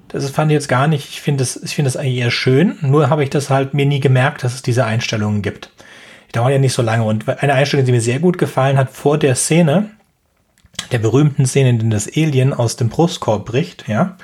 [0.10, 1.10] Das fand ich jetzt gar nicht.
[1.10, 2.78] Ich finde das, ich finde das eigentlich eher schön.
[2.82, 5.70] Nur habe ich das halt mir nie gemerkt, dass es diese Einstellungen gibt
[6.34, 7.04] dauern ja nicht so lange.
[7.04, 9.92] Und eine Einstellung, die mir sehr gut gefallen hat, vor der Szene,
[10.92, 14.18] der berühmten Szene, in der das Alien aus dem Brustkorb bricht, ja.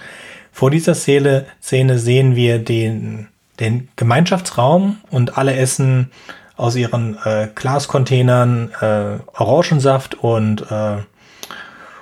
[0.52, 3.28] Vor dieser Szene, Szene sehen wir den,
[3.60, 6.12] den Gemeinschaftsraum und alle essen
[6.58, 10.98] aus ihren äh, Glascontainern äh, Orangensaft und, äh,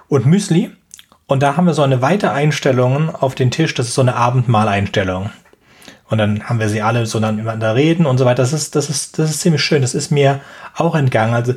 [0.08, 0.72] und Müsli.
[1.28, 4.16] Und da haben wir so eine weitere Einstellung auf den Tisch, das ist so eine
[4.16, 5.30] Abendmahleinstellung.
[6.10, 8.44] Und dann haben wir sie alle so dann miteinander reden und so weiter.
[8.44, 9.82] Das ist, das ist, das ist ziemlich schön.
[9.82, 10.40] Das ist mir
[10.76, 11.34] auch entgangen.
[11.34, 11.54] Also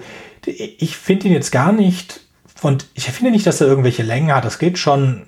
[0.47, 2.21] ich finde ihn jetzt gar nicht
[2.63, 4.45] und ich finde nicht, dass er irgendwelche Längen hat.
[4.45, 5.27] Das geht schon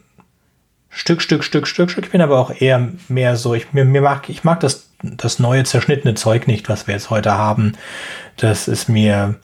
[0.89, 2.05] Stück, Stück, Stück, Stück, Stück.
[2.05, 5.39] Ich bin aber auch eher mehr so, ich, mir, mir mag, ich mag das, das
[5.39, 7.73] neue zerschnittene Zeug nicht, was wir jetzt heute haben.
[8.37, 9.37] Das ist mir,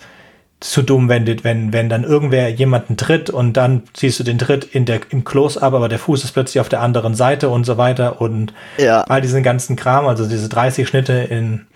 [0.61, 4.65] zu dumm, wenn, wenn, wenn dann irgendwer jemanden tritt und dann siehst du den Tritt
[4.65, 7.77] in der, im Close-Up, aber der Fuß ist plötzlich auf der anderen Seite und so
[7.77, 9.03] weiter und ja.
[9.03, 11.67] all diesen ganzen Kram, also diese 30 Schnitte in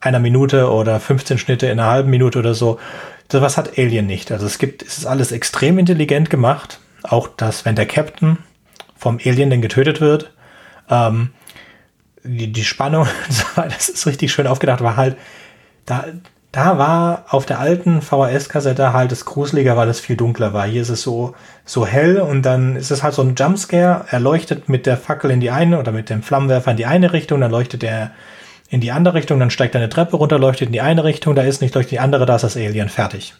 [0.00, 2.78] einer Minute oder 15 Schnitte in einer halben Minute oder so,
[3.30, 4.30] sowas hat Alien nicht.
[4.30, 6.78] Also es gibt, es ist alles extrem intelligent gemacht.
[7.02, 8.38] Auch das, wenn der Captain
[8.96, 10.30] vom Alien dann getötet wird,
[10.88, 11.30] ähm,
[12.22, 13.08] die, die Spannung
[13.56, 15.16] das ist richtig schön aufgedacht, war halt,
[15.86, 16.04] da,
[16.52, 20.66] da war auf der alten VHS-Kassette halt das gruseliger, weil es viel dunkler war.
[20.66, 21.34] Hier ist es so,
[21.64, 24.06] so hell und dann ist es halt so ein Jumpscare.
[24.10, 27.12] Er leuchtet mit der Fackel in die eine oder mit dem Flammenwerfer in die eine
[27.12, 28.12] Richtung, dann leuchtet er
[28.70, 31.34] in die andere Richtung, dann steigt er eine Treppe runter, leuchtet in die eine Richtung,
[31.34, 33.34] da ist nicht, leuchtet die andere, da ist das Alien fertig.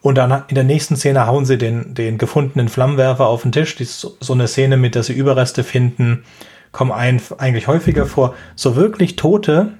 [0.00, 3.76] Und dann in der nächsten Szene hauen sie den, den gefundenen Flammenwerfer auf den Tisch.
[3.76, 6.24] Die, so, so eine Szene mit, dass sie Überreste finden,
[6.72, 8.34] kommen ein, eigentlich häufiger vor.
[8.56, 9.74] So wirklich Tote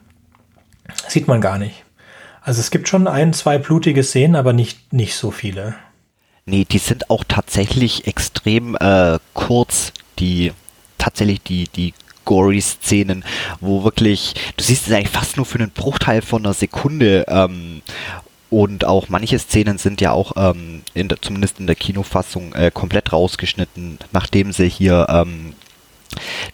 [1.08, 1.84] sieht man gar nicht.
[2.44, 5.74] Also es gibt schon ein, zwei blutige Szenen, aber nicht, nicht so viele.
[6.44, 10.52] Nee, die sind auch tatsächlich extrem äh, kurz, die
[10.98, 13.24] tatsächlich die, die Gory-Szenen,
[13.60, 17.82] wo wirklich, du siehst es eigentlich fast nur für einen Bruchteil von einer Sekunde ähm,
[18.50, 22.70] und auch manche Szenen sind ja auch ähm, in der, zumindest in der Kinofassung äh,
[22.72, 25.54] komplett rausgeschnitten, nachdem sie hier ähm,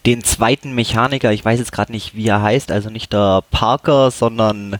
[0.05, 4.11] den zweiten Mechaniker, ich weiß jetzt gerade nicht, wie er heißt, also nicht der Parker,
[4.11, 4.77] sondern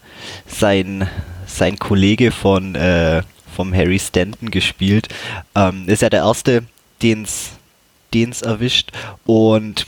[0.47, 1.07] sein,
[1.45, 3.23] sein Kollege von äh,
[3.55, 5.09] vom Harry Stanton gespielt.
[5.55, 6.63] Ähm, ist ja der erste,
[7.01, 8.91] den es erwischt
[9.25, 9.87] und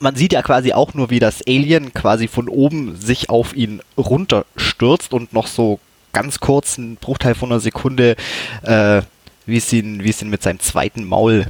[0.00, 3.80] man sieht ja quasi auch nur, wie das Alien quasi von oben sich auf ihn
[3.96, 5.80] runterstürzt und noch so
[6.12, 8.16] ganz kurz, einen Bruchteil von einer Sekunde,
[8.62, 9.02] äh,
[9.46, 11.46] wie es ihn, ihn mit seinem zweiten Maul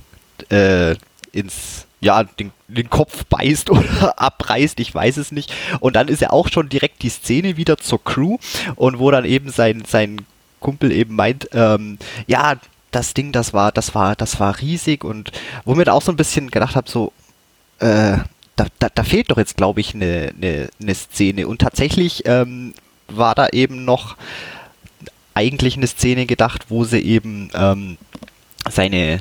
[0.50, 0.94] äh,
[1.32, 5.52] ins, ja, den, den Kopf beißt oder abreißt, ich weiß es nicht.
[5.80, 8.38] Und dann ist ja auch schon direkt die Szene wieder zur Crew
[8.76, 10.24] und wo dann eben sein, sein
[10.60, 12.56] Kumpel eben meint, ähm, ja,
[12.90, 15.30] das Ding, das war, das war, das war riesig und
[15.64, 17.12] wo mir da auch so ein bisschen gedacht habe, so,
[17.80, 18.18] äh,
[18.56, 21.46] da, da, da, fehlt doch jetzt, glaube ich, eine, eine, eine Szene.
[21.46, 22.74] Und tatsächlich ähm,
[23.06, 24.16] war da eben noch
[25.34, 27.98] eigentlich eine Szene gedacht, wo sie eben ähm,
[28.68, 29.20] seine,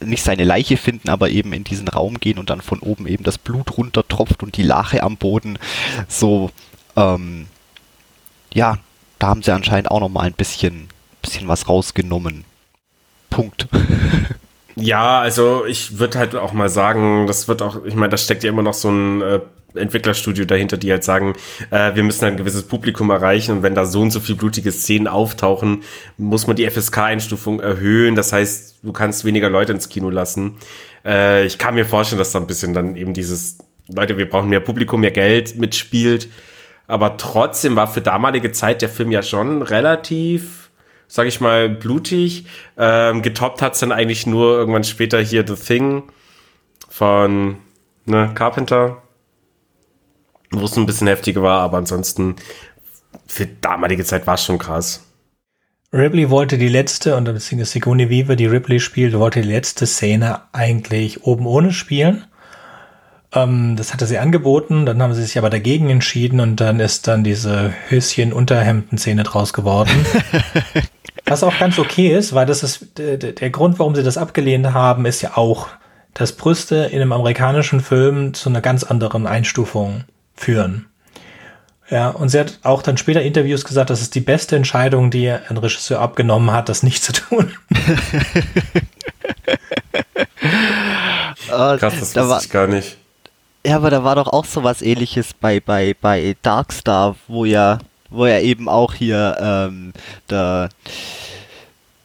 [0.00, 3.24] nicht seine Leiche finden, aber eben in diesen Raum gehen und dann von oben eben
[3.24, 5.58] das Blut runtertropft und die Lache am Boden.
[6.08, 6.50] So,
[6.96, 7.46] ähm,
[8.52, 8.78] ja,
[9.18, 10.88] da haben sie anscheinend auch noch mal ein bisschen,
[11.22, 12.44] bisschen was rausgenommen.
[13.28, 13.68] Punkt.
[14.76, 18.44] Ja, also ich würde halt auch mal sagen, das wird auch, ich meine, da steckt
[18.44, 19.40] ja immer noch so ein äh,
[19.74, 21.34] Entwicklerstudio dahinter, die halt sagen,
[21.70, 24.72] äh, wir müssen ein gewisses Publikum erreichen und wenn da so und so viel blutige
[24.72, 25.82] Szenen auftauchen,
[26.16, 28.14] muss man die FSK-Einstufung erhöhen.
[28.14, 30.56] Das heißt, du kannst weniger Leute ins Kino lassen.
[31.04, 34.48] Äh, ich kann mir vorstellen, dass da ein bisschen dann eben dieses, Leute, wir brauchen
[34.48, 36.28] mehr Publikum, mehr Geld mitspielt.
[36.86, 40.60] Aber trotzdem war für damalige Zeit der Film ja schon relativ
[41.10, 42.46] sag ich mal, blutig.
[42.78, 46.04] Ähm, getoppt hat's dann eigentlich nur irgendwann später hier The Thing
[46.88, 47.56] von
[48.06, 49.02] ne, Carpenter,
[50.50, 52.36] wo es ein bisschen heftiger war, aber ansonsten
[53.26, 55.04] für damalige Zeit war es schon krass.
[55.92, 60.40] Ripley wollte die letzte, und beziehungsweise Sigourney Weaver, die Ripley spielt, wollte die letzte Szene
[60.52, 62.24] eigentlich oben ohne spielen.
[63.32, 67.08] Ähm, das hatte sie angeboten, dann haben sie sich aber dagegen entschieden und dann ist
[67.08, 69.90] dann diese Höschen-Unterhemden-Szene draus geworden.
[71.26, 74.72] Was auch ganz okay ist, weil das ist der, der Grund, warum sie das abgelehnt
[74.72, 75.68] haben, ist ja auch,
[76.12, 80.04] dass Brüste in einem amerikanischen Film zu einer ganz anderen Einstufung
[80.40, 80.86] führen.
[81.88, 85.28] Ja, und sie hat auch dann später Interviews gesagt, das ist die beste Entscheidung, die
[85.28, 87.52] ein Regisseur abgenommen hat, das nicht zu tun.
[91.48, 92.96] Krass, das da wusste ich gar nicht.
[93.66, 97.80] Ja, aber da war doch auch so was ähnliches bei, bei, bei Darkstar, wo ja
[98.10, 99.92] wo er eben auch hier ähm,
[100.28, 100.68] der,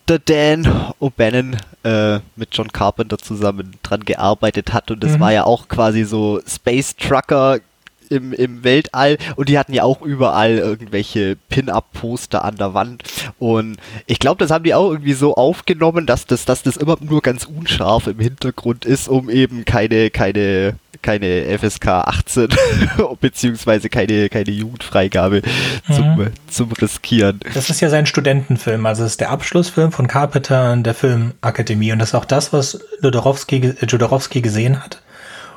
[0.07, 0.65] der Dan
[1.01, 5.19] O'Bannon äh, mit John Carpenter zusammen dran gearbeitet hat und das mhm.
[5.19, 7.59] war ja auch quasi so Space Trucker
[8.09, 13.03] im, im Weltall und die hatten ja auch überall irgendwelche Pin-Up-Poster an der Wand
[13.39, 16.97] und ich glaube, das haben die auch irgendwie so aufgenommen, dass das, dass das immer
[17.01, 22.47] nur ganz unscharf im Hintergrund ist, um eben keine, keine keine FSK 18
[23.21, 25.43] beziehungsweise keine, keine Jugendfreigabe
[25.85, 26.27] zum, mhm.
[26.49, 27.39] zum Riskieren.
[27.53, 31.91] Das ist ja sein Studentenfilm, also es ist der Abschlussfilm von Carpenter und der Filmakademie
[31.91, 35.01] und das ist auch das, was Jodorowsky, Jodorowsky gesehen hat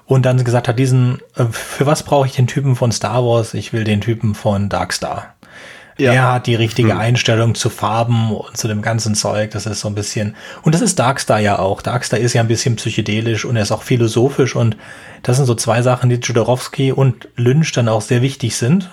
[0.08, 3.54] und dann gesagt hat, diesen, äh, für was brauche ich den Typen von Star Wars?
[3.54, 5.34] Ich will den Typen von Darkstar.
[5.98, 6.12] Ja.
[6.12, 6.98] Er hat die richtige hm.
[6.98, 9.50] Einstellung zu Farben und zu dem ganzen Zeug.
[9.50, 11.82] Das ist so ein bisschen, und das ist Darkstar ja auch.
[11.82, 14.76] Darkstar ist ja ein bisschen psychedelisch und er ist auch philosophisch und
[15.22, 18.88] das sind so zwei Sachen, die Jodorowsky und Lynch dann auch sehr wichtig sind.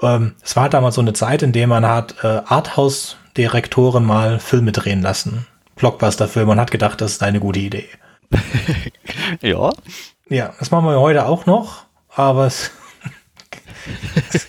[0.00, 4.72] Ähm, es war damals so eine Zeit, in der man hat äh, Arthouse-Direktoren mal Filme
[4.72, 5.46] drehen lassen.
[5.76, 7.88] Blockbuster-Filme und hat gedacht, das ist eine gute Idee.
[9.42, 9.70] ja.
[10.30, 11.82] Ja, das machen wir heute auch noch,
[12.14, 12.70] aber es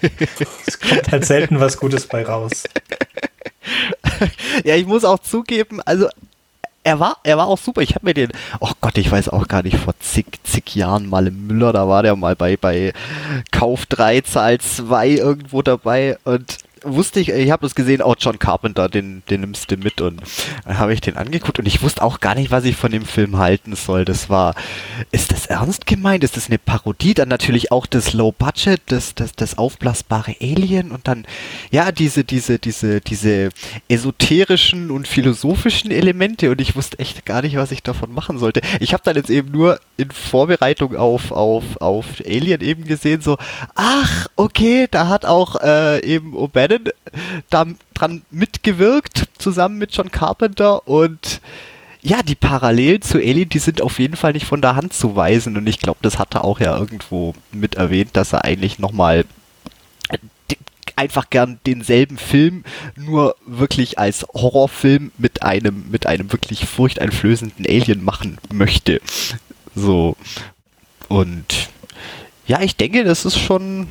[0.68, 2.64] es kommt halt selten was Gutes bei raus.
[4.64, 6.08] Ja, ich muss auch zugeben, also
[6.84, 7.82] er war, er war auch super.
[7.82, 11.08] Ich habe mir den, oh Gott, ich weiß auch gar nicht, vor zig, zig Jahren
[11.08, 12.94] mal im Müller, da war der mal bei, bei
[13.52, 18.40] Kauf 3, Zahl 2 irgendwo dabei und wusste ich, ich habe es gesehen, auch John
[18.40, 20.22] Carpenter, den, den nimmst du mit und
[20.66, 23.06] dann habe ich den angeguckt und ich wusste auch gar nicht, was ich von dem
[23.06, 24.06] Film halten soll.
[24.06, 24.56] Das war,
[25.12, 26.24] ist das ernst gemeint?
[26.24, 27.14] Ist das eine Parodie?
[27.14, 31.26] Dann natürlich auch das Low Budget, das, das, das aufblasbare Alien und dann,
[31.72, 33.50] ja, diese, diese, diese, diese
[33.88, 38.62] esoterischen und philosophischen Elemente und ich wusste echt gar nicht, was ich davon machen sollte.
[38.80, 43.38] Ich habe dann jetzt eben nur in Vorbereitung auf, auf, auf Alien eben gesehen, so,
[43.76, 46.71] ach, okay, da hat auch äh, eben O'Bannon
[47.50, 51.42] da dran mitgewirkt, zusammen mit John Carpenter und
[52.04, 55.16] ja, die Parallelen zu Alien, die sind auf jeden Fall nicht von der Hand zu
[55.16, 58.80] weisen und ich glaube, das hat er auch ja irgendwo mit erwähnt, dass er eigentlich
[58.80, 59.26] nochmal
[60.96, 62.64] einfach gern denselben Film,
[62.96, 69.02] nur wirklich als Horrorfilm mit einem, mit einem wirklich furchteinflößenden Alien machen möchte.
[69.74, 70.16] So.
[71.08, 71.70] Und
[72.46, 73.88] ja, ich denke, das ist schon,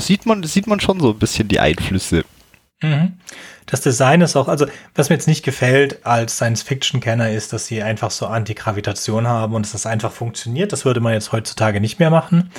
[0.00, 2.24] sieht man, sieht man schon so ein bisschen die Einflüsse.
[2.82, 3.14] Mhm.
[3.66, 7.82] Das Design ist auch, also was mir jetzt nicht gefällt als Science-Fiction-Kenner ist, dass sie
[7.82, 10.72] einfach so Antigravitation haben und dass das einfach funktioniert.
[10.72, 12.50] Das würde man jetzt heutzutage nicht mehr machen.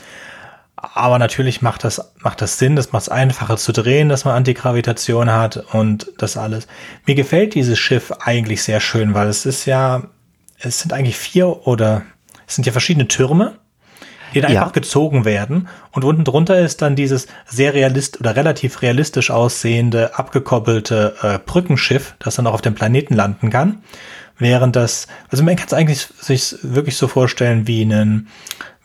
[0.75, 4.35] Aber natürlich macht das, macht das Sinn, das macht es einfacher zu drehen, dass man
[4.35, 6.67] Antigravitation hat und das alles.
[7.05, 10.03] Mir gefällt dieses Schiff eigentlich sehr schön, weil es ist ja,
[10.59, 12.03] es sind eigentlich vier oder
[12.47, 13.57] es sind ja verschiedene Türme
[14.35, 14.61] die dann ja.
[14.61, 15.67] einfach gezogen werden.
[15.91, 22.15] Und unten drunter ist dann dieses sehr realist oder relativ realistisch aussehende, abgekoppelte äh, Brückenschiff,
[22.19, 23.79] das dann auch auf dem Planeten landen kann.
[24.37, 28.27] Während das, also man kann es eigentlich sich wirklich so vorstellen wie einen,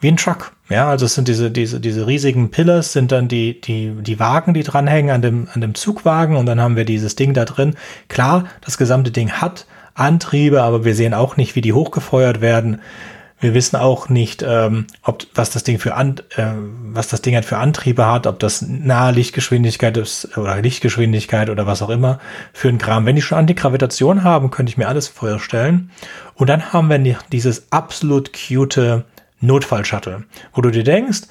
[0.00, 0.52] wie ein Truck.
[0.68, 4.54] Ja, also es sind diese, diese, diese riesigen Pillars sind dann die, die, die Wagen,
[4.54, 7.74] die dranhängen an dem, an dem Zugwagen und dann haben wir dieses Ding da drin.
[8.06, 12.80] Klar, das gesamte Ding hat Antriebe, aber wir sehen auch nicht, wie die hochgefeuert werden.
[13.40, 16.53] Wir wissen auch nicht, ähm, ob was das Ding für an, äh,
[16.92, 21.66] was das Ding halt für Antriebe hat, ob das nahe Lichtgeschwindigkeit ist oder Lichtgeschwindigkeit oder
[21.66, 22.18] was auch immer
[22.53, 23.07] für ein Kram.
[23.07, 25.90] Wenn die schon Antigravitation haben, könnte ich mir alles vorstellen.
[26.35, 29.05] Und dann haben wir dieses absolut cute
[29.40, 31.22] Notfallshuttle, wo du dir denkst,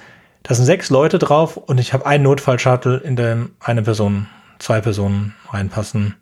[0.43, 4.81] da sind sechs Leute drauf und ich habe einen Notfallshuttle, in dem eine Person, zwei
[4.81, 6.15] Personen reinpassen.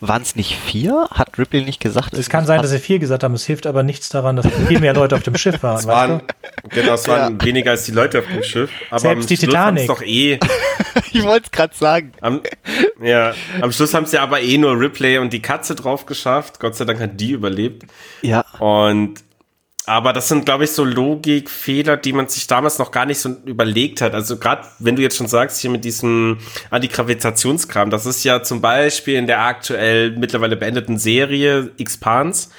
[0.00, 1.08] Waren es nicht vier?
[1.10, 2.14] Hat Ripley nicht gesagt?
[2.14, 3.34] Es kann sein, dass sie vier gesagt haben.
[3.34, 5.78] Es hilft aber nichts daran, dass viel mehr Leute auf dem Schiff waren.
[5.78, 6.22] Es waren
[6.68, 7.44] genau, es waren ja.
[7.44, 8.70] weniger als die Leute auf dem Schiff.
[8.90, 9.86] Aber Selbst die Schluss Titanic.
[9.86, 10.38] Doch eh,
[11.12, 12.12] ich wollte es gerade sagen.
[12.20, 12.42] Am,
[13.02, 16.60] ja, am Schluss haben sie aber eh nur Ripley und die Katze drauf geschafft.
[16.60, 17.84] Gott sei Dank hat die überlebt.
[18.22, 18.44] Ja.
[18.58, 19.22] Und
[19.84, 23.30] aber das sind, glaube ich, so Logikfehler, die man sich damals noch gar nicht so
[23.44, 24.14] überlegt hat.
[24.14, 26.38] Also gerade wenn du jetzt schon sagst, hier mit diesem
[26.70, 32.50] Antigravitationskram, das ist ja zum Beispiel in der aktuell mittlerweile beendeten Serie Expans,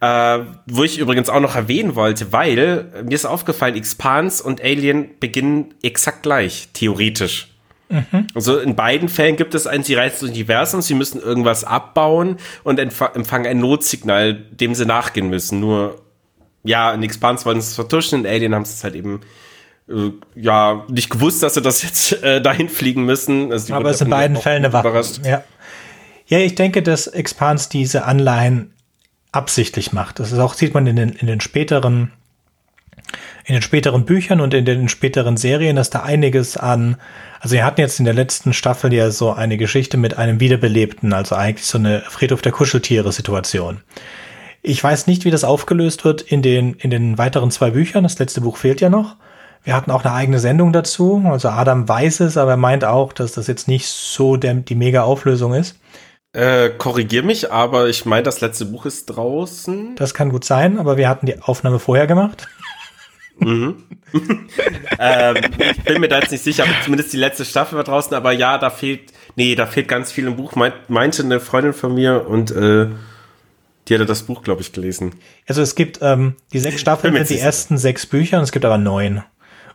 [0.00, 5.10] äh, wo ich übrigens auch noch erwähnen wollte, weil mir ist aufgefallen, Expans und Alien
[5.20, 7.48] beginnen exakt gleich, theoretisch.
[7.88, 8.26] Mhm.
[8.34, 12.38] Also in beiden Fällen gibt es ein, sie reisen das Universum, sie müssen irgendwas abbauen
[12.64, 15.60] und empfangen ein Notsignal, dem sie nachgehen müssen.
[15.60, 16.02] Nur
[16.66, 19.20] ja, in Expanse wollen sie es vertuschen, in Alien haben sie es halt eben
[19.88, 23.52] äh, ja nicht gewusst, dass sie das jetzt äh, dahin fliegen müssen.
[23.52, 25.02] Also Aber es ist in beiden Fällen eine Waffe.
[25.24, 25.44] Ja.
[26.26, 28.72] ja, ich denke, dass Expanse diese Anleihen
[29.32, 30.18] absichtlich macht.
[30.18, 32.12] Das ist auch, sieht man in den, in den späteren
[33.44, 36.96] in den späteren Büchern und in den späteren Serien, dass da einiges an,
[37.40, 41.12] also wir hatten jetzt in der letzten Staffel ja so eine Geschichte mit einem Wiederbelebten,
[41.12, 43.82] also eigentlich so eine Friedhof der Kuscheltiere Situation.
[44.68, 48.02] Ich weiß nicht, wie das aufgelöst wird in den, in den weiteren zwei Büchern.
[48.02, 49.14] Das letzte Buch fehlt ja noch.
[49.62, 51.22] Wir hatten auch eine eigene Sendung dazu.
[51.24, 54.74] Also Adam weiß es, aber er meint auch, dass das jetzt nicht so der, die
[54.74, 55.78] mega Auflösung ist.
[56.32, 59.94] Äh, korrigier mich, aber ich meine, das letzte Buch ist draußen.
[59.94, 62.48] Das kann gut sein, aber wir hatten die Aufnahme vorher gemacht.
[63.38, 63.84] Mhm.
[64.98, 68.14] ähm, ich bin mir da jetzt nicht sicher, aber zumindest die letzte Staffel war draußen,
[68.14, 70.54] aber ja, da fehlt, nee, da fehlt ganz viel im Buch,
[70.88, 72.88] meinte eine Freundin von mir und äh,
[73.88, 75.14] die hatte das Buch, glaube ich, gelesen.
[75.46, 78.64] Also es gibt ähm, die sechs Staffeln sind die ersten sechs Bücher und es gibt
[78.64, 79.22] aber neun.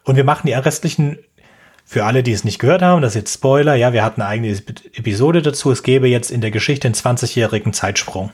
[0.04, 1.20] Und wir machen die restlichen,
[1.86, 4.30] für alle, die es nicht gehört haben, das ist jetzt Spoiler, ja, wir hatten eine
[4.30, 4.58] eigene
[4.96, 5.72] Episode dazu.
[5.72, 8.32] Es gäbe jetzt in der Geschichte einen 20-jährigen Zeitsprung.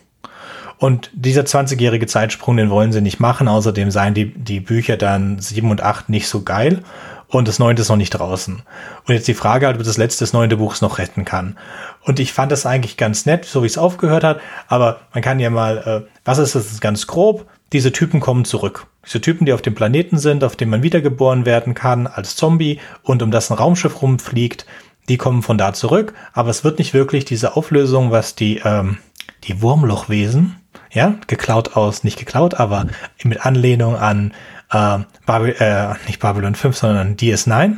[0.78, 3.48] Und dieser 20-jährige Zeitsprung, den wollen sie nicht machen.
[3.48, 6.84] Außerdem seien die, die Bücher dann sieben und acht nicht so geil
[7.30, 8.62] und das neunte ist noch nicht draußen.
[9.06, 11.58] Und jetzt die Frage halt, ob das letzte des neunte Buchs noch retten kann.
[12.02, 14.40] Und ich fand das eigentlich ganz nett, so wie es aufgehört hat.
[14.68, 17.46] Aber man kann ja mal, äh, was ist das ganz grob?
[17.74, 18.88] Diese Typen kommen zurück.
[19.06, 22.80] Diese Typen, die auf dem Planeten sind, auf dem man wiedergeboren werden kann als Zombie
[23.04, 24.66] und um das ein Raumschiff rumfliegt,
[25.10, 26.14] die kommen von da zurück.
[26.32, 29.00] Aber es wird nicht wirklich diese Auflösung, was die, ähm,
[29.44, 30.56] die Wurmlochwesen,
[30.92, 32.88] ja, geklaut aus, nicht geklaut, aber
[33.24, 34.34] mit Anlehnung an
[34.72, 37.78] äh, Baby, äh, nicht Babylon 5, sondern DS9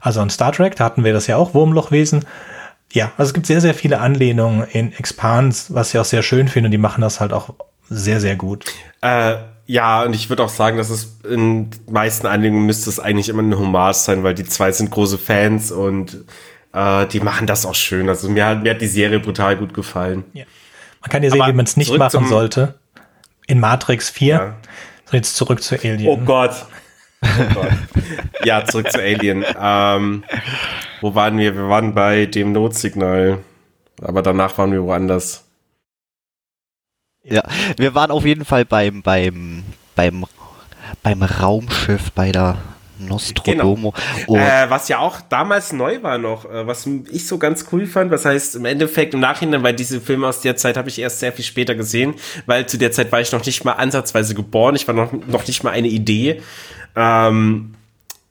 [0.00, 2.24] Also in Star Trek, da hatten wir das ja auch, Wurmlochwesen.
[2.92, 6.48] Ja, also es gibt sehr, sehr viele Anlehnungen in Expans, was ich auch sehr schön
[6.48, 6.68] finde.
[6.68, 7.54] Und die machen das halt auch
[7.90, 8.66] sehr, sehr gut.
[9.00, 13.00] Äh, ja, und ich würde auch sagen, dass es in den meisten Anlehnungen müsste es
[13.00, 16.24] eigentlich immer eine Hommage sein, weil die zwei sind große Fans und
[16.72, 18.08] äh, die machen das auch schön.
[18.08, 20.24] Also mir hat, mir hat die Serie brutal gut gefallen.
[20.34, 20.44] Ja.
[21.00, 22.74] Man kann ja sehen, Aber wie man es nicht machen sollte.
[23.46, 24.28] In Matrix 4.
[24.28, 24.56] Ja.
[25.14, 26.08] So, jetzt zurück zu Alien.
[26.08, 26.66] Oh Gott.
[27.22, 27.70] Oh Gott.
[28.44, 29.44] ja, zurück zu Alien.
[29.60, 30.24] Ähm,
[31.00, 31.54] wo waren wir?
[31.54, 33.38] Wir waren bei dem Notsignal.
[34.02, 35.44] Aber danach waren wir woanders.
[37.22, 37.44] Ja,
[37.76, 39.62] wir waren auf jeden Fall beim, beim,
[39.94, 40.26] beim,
[41.04, 42.58] beim Raumschiff, bei der
[42.98, 43.92] Nostrodomo.
[44.26, 44.38] Genau.
[44.38, 48.10] Äh, was ja auch damals neu war noch, äh, was ich so ganz cool fand,
[48.10, 51.20] was heißt im Endeffekt im Nachhinein, weil diese Filme aus der Zeit habe ich erst
[51.20, 52.14] sehr viel später gesehen,
[52.46, 55.46] weil zu der Zeit war ich noch nicht mal ansatzweise geboren, ich war noch, noch
[55.46, 56.40] nicht mal eine Idee.
[56.96, 57.74] Ähm,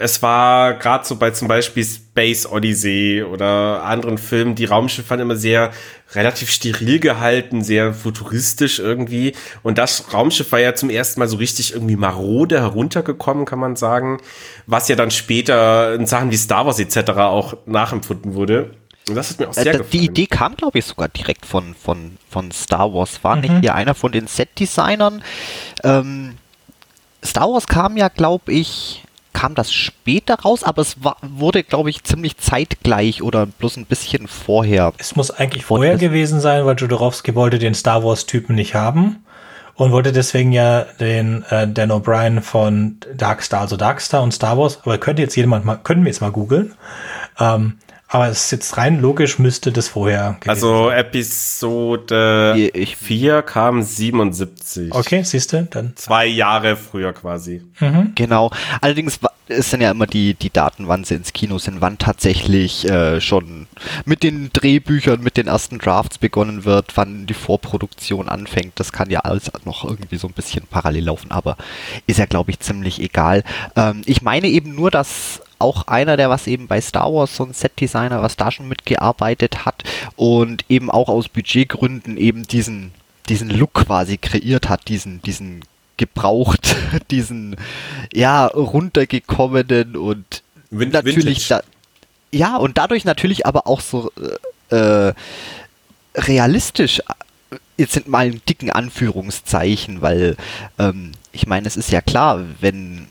[0.03, 5.21] es war gerade so bei zum Beispiel Space Odyssey oder anderen Filmen, die Raumschiffe waren
[5.21, 5.71] immer sehr
[6.13, 9.33] relativ steril gehalten, sehr futuristisch irgendwie.
[9.63, 13.77] Und das Raumschiff war ja zum ersten Mal so richtig irgendwie marode heruntergekommen, kann man
[13.77, 14.19] sagen.
[14.67, 17.11] Was ja dann später in Sachen wie Star Wars etc.
[17.11, 18.71] auch nachempfunden wurde.
[19.07, 19.89] Und das hat mir auch sehr äh, gefallen.
[19.93, 23.23] Die Idee kam, glaube ich, sogar direkt von, von, von Star Wars.
[23.23, 23.41] War mhm.
[23.41, 25.23] nicht hier einer von den Set-Designern?
[25.81, 26.35] Ähm,
[27.23, 29.02] Star Wars kam ja, glaube ich,
[29.43, 33.85] kam das später raus, aber es war, wurde, glaube ich, ziemlich zeitgleich oder bloß ein
[33.85, 34.93] bisschen vorher.
[34.97, 39.25] Es muss eigentlich vorher gewesen sein, weil Jodorowsky wollte den Star Wars-Typen nicht haben
[39.75, 44.79] und wollte deswegen ja den äh, Dan O'Brien von Darkstar, also Darkstar und Star Wars,
[44.83, 46.73] aber könnte jetzt jemand mal, können wir jetzt mal googeln.
[47.37, 47.79] Ähm,
[48.13, 54.93] aber es ist jetzt rein logisch, müsste das vorher Also Episode 4 kam 77.
[54.93, 55.93] Okay, siehst du, dann.
[55.95, 57.63] Zwei Jahre früher quasi.
[57.79, 58.11] Mhm.
[58.13, 58.51] Genau.
[58.81, 62.87] Allerdings es sind ja immer die, die Daten, wann sie ins Kino sind, wann tatsächlich
[62.87, 63.67] äh, schon
[64.05, 68.73] mit den Drehbüchern, mit den ersten Drafts begonnen wird, wann die Vorproduktion anfängt.
[68.75, 71.57] Das kann ja alles noch irgendwie so ein bisschen parallel laufen, aber
[72.07, 73.43] ist ja, glaube ich, ziemlich egal.
[73.75, 77.45] Ähm, ich meine eben nur, dass auch einer, der was eben bei Star Wars, so
[77.45, 79.83] ein Set-Designer, was da schon mitgearbeitet hat
[80.15, 82.91] und eben auch aus Budgetgründen eben diesen,
[83.29, 85.65] diesen Look quasi kreiert hat, diesen, diesen
[85.97, 86.75] gebraucht,
[87.11, 87.55] diesen,
[88.13, 91.61] ja, runtergekommenen und Vin natürlich da,
[92.31, 94.11] ja, und dadurch natürlich aber auch so
[94.71, 95.13] äh, äh
[96.15, 97.01] realistisch
[97.77, 100.35] jetzt sind mal in dicken Anführungszeichen, weil
[100.77, 103.07] ähm, ich meine, es ist ja klar, wenn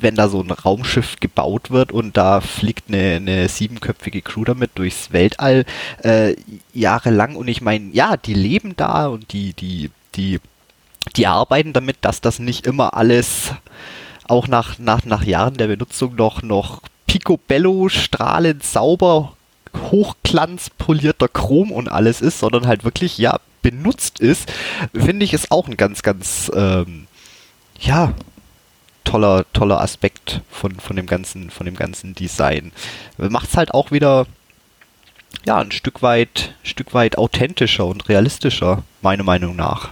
[0.00, 4.72] wenn da so ein Raumschiff gebaut wird und da fliegt eine, eine siebenköpfige Crew damit
[4.74, 5.64] durchs Weltall
[6.02, 6.36] äh,
[6.72, 7.36] jahrelang.
[7.36, 10.40] Und ich meine, ja, die leben da und die, die, die,
[11.16, 13.52] die arbeiten damit, dass das nicht immer alles
[14.28, 19.36] auch nach, nach, nach Jahren der Benutzung noch, noch picobello, strahlend sauber,
[19.90, 24.52] hochglanz polierter Chrom und alles ist, sondern halt wirklich, ja, benutzt ist,
[24.94, 27.06] finde ich, ist auch ein ganz, ganz, ähm,
[27.80, 28.14] ja,
[29.06, 32.72] toller, toller Aspekt von, von dem ganzen, von dem ganzen Design.
[33.16, 34.26] Macht es halt auch wieder
[35.46, 39.90] ja, ein Stück weit, Stück weit authentischer und realistischer, meiner Meinung nach.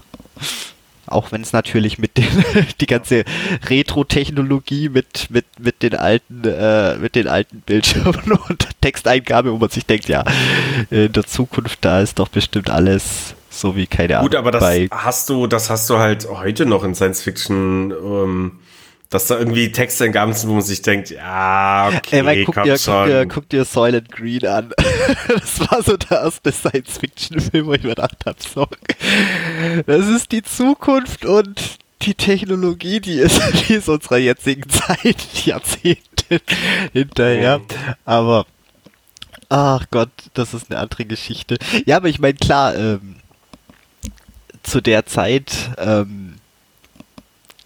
[1.07, 2.45] Auch wenn es natürlich mit den,
[2.81, 3.25] die ganze
[3.69, 9.71] Retro-Technologie mit, mit, mit den alten, äh, mit den alten Bildschirmen und Texteingabe, wo man
[9.71, 10.25] sich denkt, ja,
[10.91, 14.31] in der Zukunft, da ist doch bestimmt alles so wie keine Ahnung.
[14.31, 18.59] Gut, aber das hast du, das hast du halt heute noch in Science Fiction ähm,
[19.11, 22.79] dass da irgendwie Texteingaben sind, wo man sich denkt, ja, okay, Ey, mein, guck, dir,
[22.79, 22.95] schon.
[22.95, 24.73] Guck, dir, guck dir Soylent Green an.
[25.29, 28.67] das war so der erste Science-Fiction-Film, wo ich mir gedacht habe, so,
[29.87, 36.41] das ist die Zukunft und die Technologie, die ist, die ist unserer jetzigen Zeit, Jahrzehnte
[36.93, 37.61] hinterher.
[38.05, 38.47] Aber,
[39.49, 41.59] ach Gott, das ist eine andere Geschichte.
[41.87, 43.17] Ja, aber ich meine, klar, ähm,
[44.63, 46.34] zu der Zeit, ähm,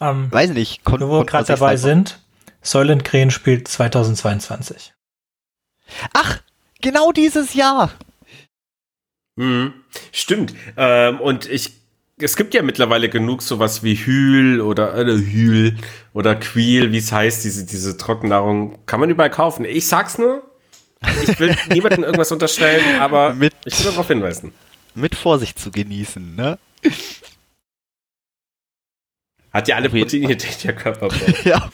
[0.01, 0.85] ähm, Weiß nicht.
[0.85, 2.21] Kon wo wir gerade dabei sind,
[2.63, 4.95] Soylent Green spielt 2022.
[6.13, 6.41] Ach,
[6.81, 7.91] genau dieses Jahr.
[9.37, 9.73] Mhm,
[10.13, 10.55] stimmt.
[10.77, 11.73] Ähm, und ich,
[12.19, 15.77] es gibt ja mittlerweile genug sowas wie Hühl oder äh, Hühl
[16.13, 19.65] oder Queel, wie es heißt, diese, diese Trockennahrung, kann man überall kaufen.
[19.65, 20.43] Ich sag's nur,
[21.23, 24.53] ich will niemandem irgendwas unterstellen, aber mit, ich will darauf hinweisen.
[24.95, 26.59] Mit Vorsicht zu genießen, ne?
[29.59, 31.45] Hat ja alle Proteine, die der Körper braucht.
[31.45, 31.69] ja,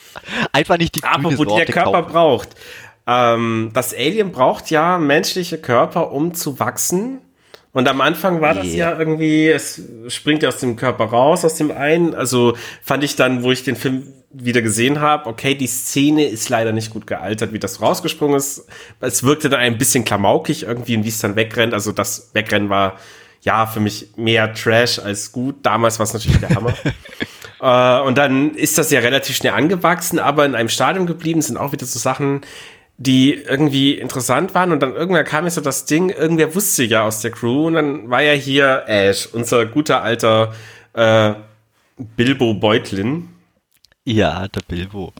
[0.51, 2.11] einfach nicht die Apropos, die der Körper kaufen.
[2.11, 2.49] braucht.
[3.05, 7.19] Ähm, das Alien braucht ja menschliche Körper, um zu wachsen.
[7.73, 8.93] Und am Anfang war das yeah.
[8.93, 12.15] ja irgendwie, es springt ja aus dem Körper raus, aus dem einen.
[12.15, 16.49] Also fand ich dann, wo ich den Film wieder gesehen habe, okay, die Szene ist
[16.49, 18.65] leider nicht gut gealtert, wie das rausgesprungen ist.
[18.99, 21.75] Es wirkte dann ein bisschen klamaukig irgendwie und wie es dann wegrennt.
[21.75, 22.97] Also das Wegrennen war
[23.41, 25.57] ja für mich mehr Trash als gut.
[25.61, 26.73] Damals war es natürlich der Hammer.
[27.61, 31.57] äh, und dann ist das ja relativ schnell angewachsen, aber in einem Stadium geblieben sind
[31.57, 32.41] auch wieder so Sachen,
[32.97, 37.03] die irgendwie interessant waren und dann irgendwann kam mir so das Ding, irgendwer wusste ja
[37.03, 40.53] aus der Crew und dann war ja hier Ash, unser guter alter
[40.93, 41.33] äh,
[41.97, 43.29] Bilbo Beutlin.
[44.05, 45.11] Ja, der Bilbo.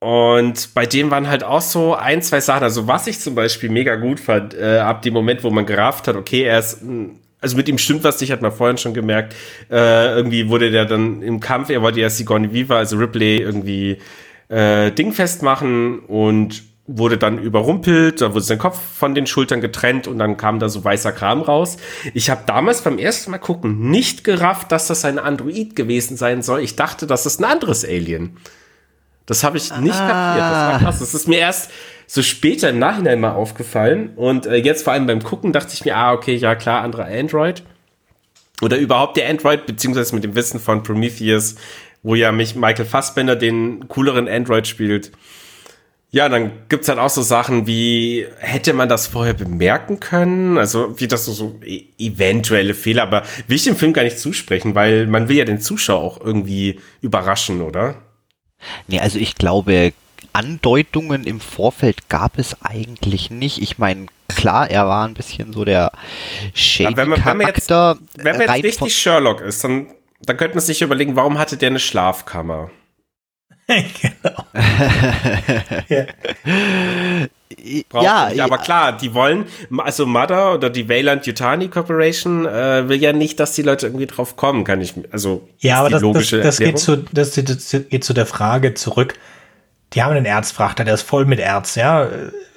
[0.00, 2.62] Und bei dem waren halt auch so ein, zwei Sachen.
[2.62, 6.06] Also was ich zum Beispiel mega gut fand, äh, ab dem Moment, wo man gerafft
[6.06, 6.82] hat, okay, er ist,
[7.40, 9.34] also mit ihm stimmt was nicht, hat man vorhin schon gemerkt.
[9.70, 13.98] Äh, irgendwie wurde der dann im Kampf, er wollte ja Sigourney Viva, also Ripley, irgendwie
[14.48, 20.08] äh, Ding festmachen und wurde dann überrumpelt, da wurde sein Kopf von den Schultern getrennt
[20.08, 21.76] und dann kam da so weißer Kram raus.
[22.14, 26.40] Ich habe damals beim ersten Mal gucken nicht gerafft, dass das ein Android gewesen sein
[26.42, 26.60] soll.
[26.60, 28.38] Ich dachte, das ist ein anderes Alien.
[29.26, 30.08] Das habe ich nicht ah.
[30.08, 30.44] kapiert.
[30.44, 30.98] Das war krass.
[31.00, 31.70] Das ist mir erst
[32.08, 35.84] so später im Nachhinein mal aufgefallen und äh, jetzt vor allem beim Gucken dachte ich
[35.84, 37.62] mir, ah, okay, ja klar, anderer Android.
[38.60, 41.54] Oder überhaupt der Android, beziehungsweise mit dem Wissen von Prometheus,
[42.02, 45.12] wo ja mich Michael Fassbender den cooleren Android spielt
[46.10, 50.56] ja, dann gibt's halt auch so Sachen wie, hätte man das vorher bemerken können?
[50.56, 54.18] Also, wie das so, so e eventuelle Fehler, aber will ich dem Film gar nicht
[54.18, 57.96] zusprechen, weil man will ja den Zuschauer auch irgendwie überraschen, oder?
[58.86, 59.92] Nee, also ich glaube,
[60.38, 63.60] Andeutungen im Vorfeld gab es eigentlich nicht.
[63.60, 65.90] Ich meine, klar, er war ein bisschen so der
[66.54, 69.88] shady wenn man, wenn man jetzt, wenn man jetzt richtig Sherlock ist, dann,
[70.22, 72.70] dann könnte man sich überlegen, warum hatte der eine Schlafkammer?
[73.66, 74.44] genau.
[75.88, 76.06] ja.
[78.00, 79.46] ja, ja, aber klar, die wollen,
[79.78, 84.06] also Mother oder die Wayland Yutani Corporation äh, will ja nicht, dass die Leute irgendwie
[84.06, 88.04] drauf kommen, kann ich, also ja, aber das, das, das geht zu, das, das geht
[88.04, 89.14] zu der Frage zurück.
[89.94, 92.06] Die haben einen Erzfrachter, der ist voll mit Erz, ja.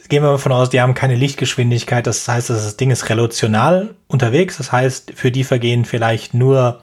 [0.09, 3.95] Gehen wir mal davon aus, die haben keine Lichtgeschwindigkeit, das heißt, das Ding ist relational
[4.07, 6.81] unterwegs, das heißt, für die vergehen vielleicht nur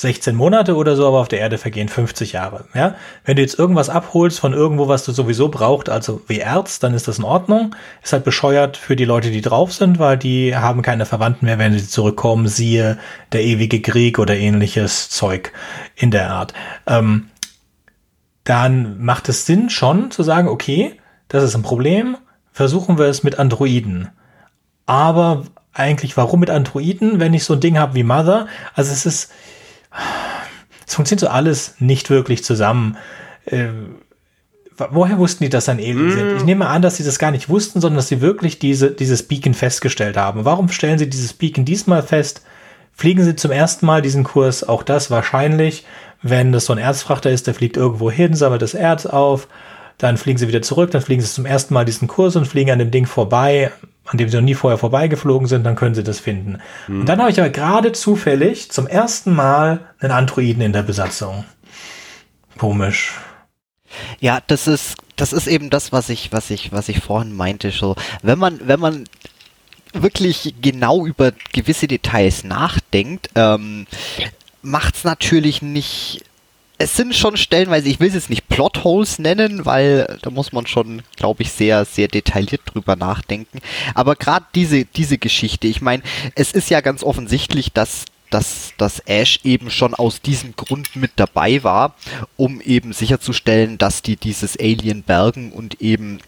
[0.00, 2.64] 16 Monate oder so, aber auf der Erde vergehen 50 Jahre.
[2.74, 2.94] Ja?
[3.24, 6.94] Wenn du jetzt irgendwas abholst von irgendwo, was du sowieso brauchst, also wie Erz, dann
[6.94, 7.74] ist das in Ordnung.
[8.02, 11.58] Ist halt bescheuert für die Leute, die drauf sind, weil die haben keine Verwandten mehr,
[11.58, 12.98] wenn sie zurückkommen, siehe
[13.32, 15.52] der ewige Krieg oder ähnliches Zeug
[15.96, 16.54] in der Art.
[16.86, 17.29] Ähm,
[18.44, 22.16] dann macht es Sinn schon zu sagen, okay, das ist ein Problem,
[22.52, 24.08] versuchen wir es mit Androiden.
[24.86, 28.48] Aber eigentlich, warum mit Androiden, wenn ich so ein Ding habe wie Mother?
[28.74, 29.32] Also es ist,
[30.86, 32.96] es funktioniert so alles nicht wirklich zusammen.
[33.44, 33.68] Äh,
[34.76, 36.36] woher wussten die, dass ein Alien sind?
[36.38, 39.22] Ich nehme an, dass sie das gar nicht wussten, sondern dass sie wirklich diese, dieses
[39.22, 40.44] Beacon festgestellt haben.
[40.44, 42.42] Warum stellen sie dieses Beacon diesmal fest?
[42.92, 44.68] Fliegen sie zum ersten Mal diesen Kurs?
[44.68, 45.84] Auch das wahrscheinlich.
[46.22, 49.48] Wenn das so ein Erzfrachter ist, der fliegt irgendwo hin, sammelt das Erz auf,
[49.96, 52.70] dann fliegen sie wieder zurück, dann fliegen sie zum ersten Mal diesen Kurs und fliegen
[52.70, 53.72] an dem Ding vorbei
[54.10, 56.58] an dem sie noch nie vorher vorbeigeflogen sind, dann können sie das finden.
[56.88, 57.00] Mhm.
[57.00, 61.44] Und dann habe ich aber gerade zufällig zum ersten Mal einen Androiden in der Besatzung.
[62.58, 63.12] Komisch.
[64.18, 67.70] Ja, das ist, das ist eben das, was ich, was ich, was ich vorhin meinte,
[67.70, 67.94] so.
[68.22, 69.04] Wenn man, wenn man
[69.92, 73.86] wirklich genau über gewisse Details nachdenkt, ähm,
[74.62, 76.24] macht es natürlich nicht
[76.82, 80.66] es sind schon stellenweise, ich will es jetzt nicht Plotholes nennen, weil da muss man
[80.66, 83.60] schon, glaube ich, sehr, sehr detailliert drüber nachdenken.
[83.94, 86.02] Aber gerade diese, diese Geschichte, ich meine,
[86.36, 91.10] es ist ja ganz offensichtlich, dass dass, dass Ash eben schon aus diesem Grund mit
[91.16, 91.96] dabei war,
[92.36, 96.20] um eben sicherzustellen, dass die dieses Alien bergen und eben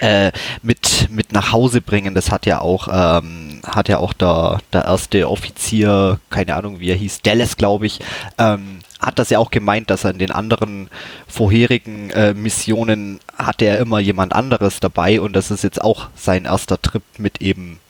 [0.00, 0.32] äh,
[0.62, 2.14] mit, mit nach Hause bringen.
[2.14, 6.90] Das hat ja auch, ähm, hat ja auch der, der erste Offizier, keine Ahnung wie
[6.90, 8.00] er hieß, Dallas, glaube ich,
[8.38, 10.88] ähm, hat das ja auch gemeint, dass er in den anderen
[11.26, 16.44] vorherigen äh, Missionen hatte er immer jemand anderes dabei und das ist jetzt auch sein
[16.44, 17.80] erster Trip mit eben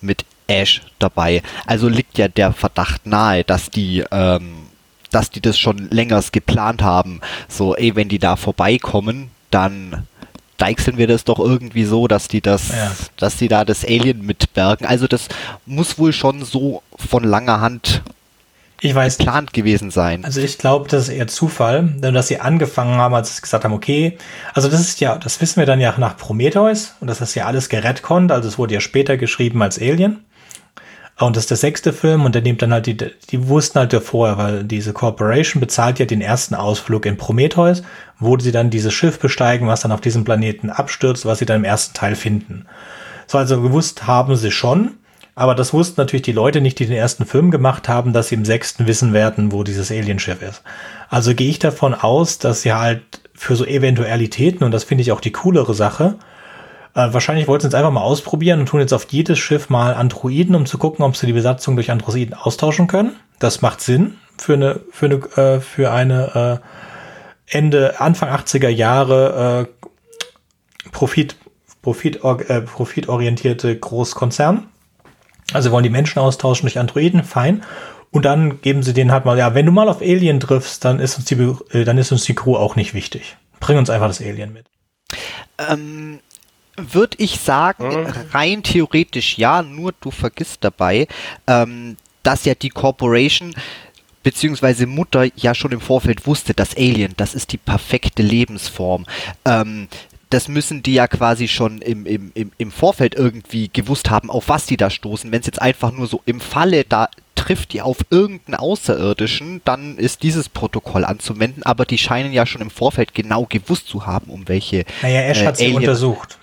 [0.00, 1.42] mit Ash dabei.
[1.66, 4.66] Also liegt ja der Verdacht nahe, dass die ähm,
[5.10, 7.20] dass die das schon längers geplant haben.
[7.48, 10.06] So, ey, wenn die da vorbeikommen, dann
[10.60, 12.92] deichseln wir das doch irgendwie so, dass die das, ja.
[13.16, 14.86] dass die da das Alien mitbergen.
[14.86, 15.28] Also das
[15.66, 18.02] muss wohl schon so von langer Hand
[18.82, 20.24] ich weiß geplant gewesen sein.
[20.24, 23.74] Also ich glaube, das ist eher Zufall, dass sie angefangen haben, als sie gesagt haben,
[23.74, 24.16] okay,
[24.54, 27.46] also das ist ja, das wissen wir dann ja nach Prometheus und das ist ja
[27.46, 30.24] alles gerettet, also es wurde ja später geschrieben als Alien.
[31.20, 33.92] Und das ist der sechste Film und der nimmt dann halt die, die wussten halt
[33.92, 37.82] ja vorher, weil diese Corporation bezahlt ja den ersten Ausflug in Prometheus,
[38.18, 41.58] wo sie dann dieses Schiff besteigen, was dann auf diesem Planeten abstürzt, was sie dann
[41.58, 42.64] im ersten Teil finden.
[43.26, 44.92] So, also gewusst haben sie schon,
[45.40, 48.34] Aber das wussten natürlich die Leute nicht, die den ersten Film gemacht haben, dass sie
[48.34, 50.62] im sechsten wissen werden, wo dieses Alienschiff ist.
[51.08, 53.02] Also gehe ich davon aus, dass sie halt
[53.34, 56.16] für so Eventualitäten, und das finde ich auch die coolere Sache,
[56.94, 59.94] äh, wahrscheinlich wollten sie es einfach mal ausprobieren und tun jetzt auf jedes Schiff mal
[59.94, 63.16] Androiden, um zu gucken, ob sie die Besatzung durch Androiden austauschen können.
[63.38, 69.68] Das macht Sinn für eine, für eine, äh, für eine äh, Ende, Anfang 80er Jahre
[69.68, 71.36] äh, Profit,
[71.82, 74.68] Profit, äh, profitorientierte Großkonzern.
[75.52, 77.62] Also wollen die Menschen austauschen durch Androiden, fein.
[78.10, 80.98] Und dann geben sie denen halt mal, ja, wenn du mal auf Alien triffst, dann
[80.98, 81.34] ist uns die,
[81.70, 83.36] äh, dann ist uns die Crew auch nicht wichtig.
[83.60, 84.66] Bring uns einfach das Alien mit.
[85.58, 86.20] Ähm,
[86.92, 88.14] würde ich sagen, hm.
[88.32, 91.06] rein theoretisch ja, nur du vergisst dabei,
[91.46, 93.54] ähm, dass ja die Corporation
[94.22, 99.06] beziehungsweise Mutter ja schon im Vorfeld wusste, dass Alien, das ist die perfekte Lebensform.
[99.44, 99.88] Ähm,
[100.28, 104.48] das müssen die ja quasi schon im, im, im, im Vorfeld irgendwie gewusst haben, auf
[104.48, 105.32] was die da stoßen.
[105.32, 109.96] Wenn es jetzt einfach nur so im Falle da trifft die auf irgendeinen Außerirdischen, dann
[109.96, 114.30] ist dieses Protokoll anzuwenden, aber die scheinen ja schon im Vorfeld genau gewusst zu haben,
[114.30, 114.84] um welche.
[115.00, 116.38] Naja, Ash äh, hat sie untersucht.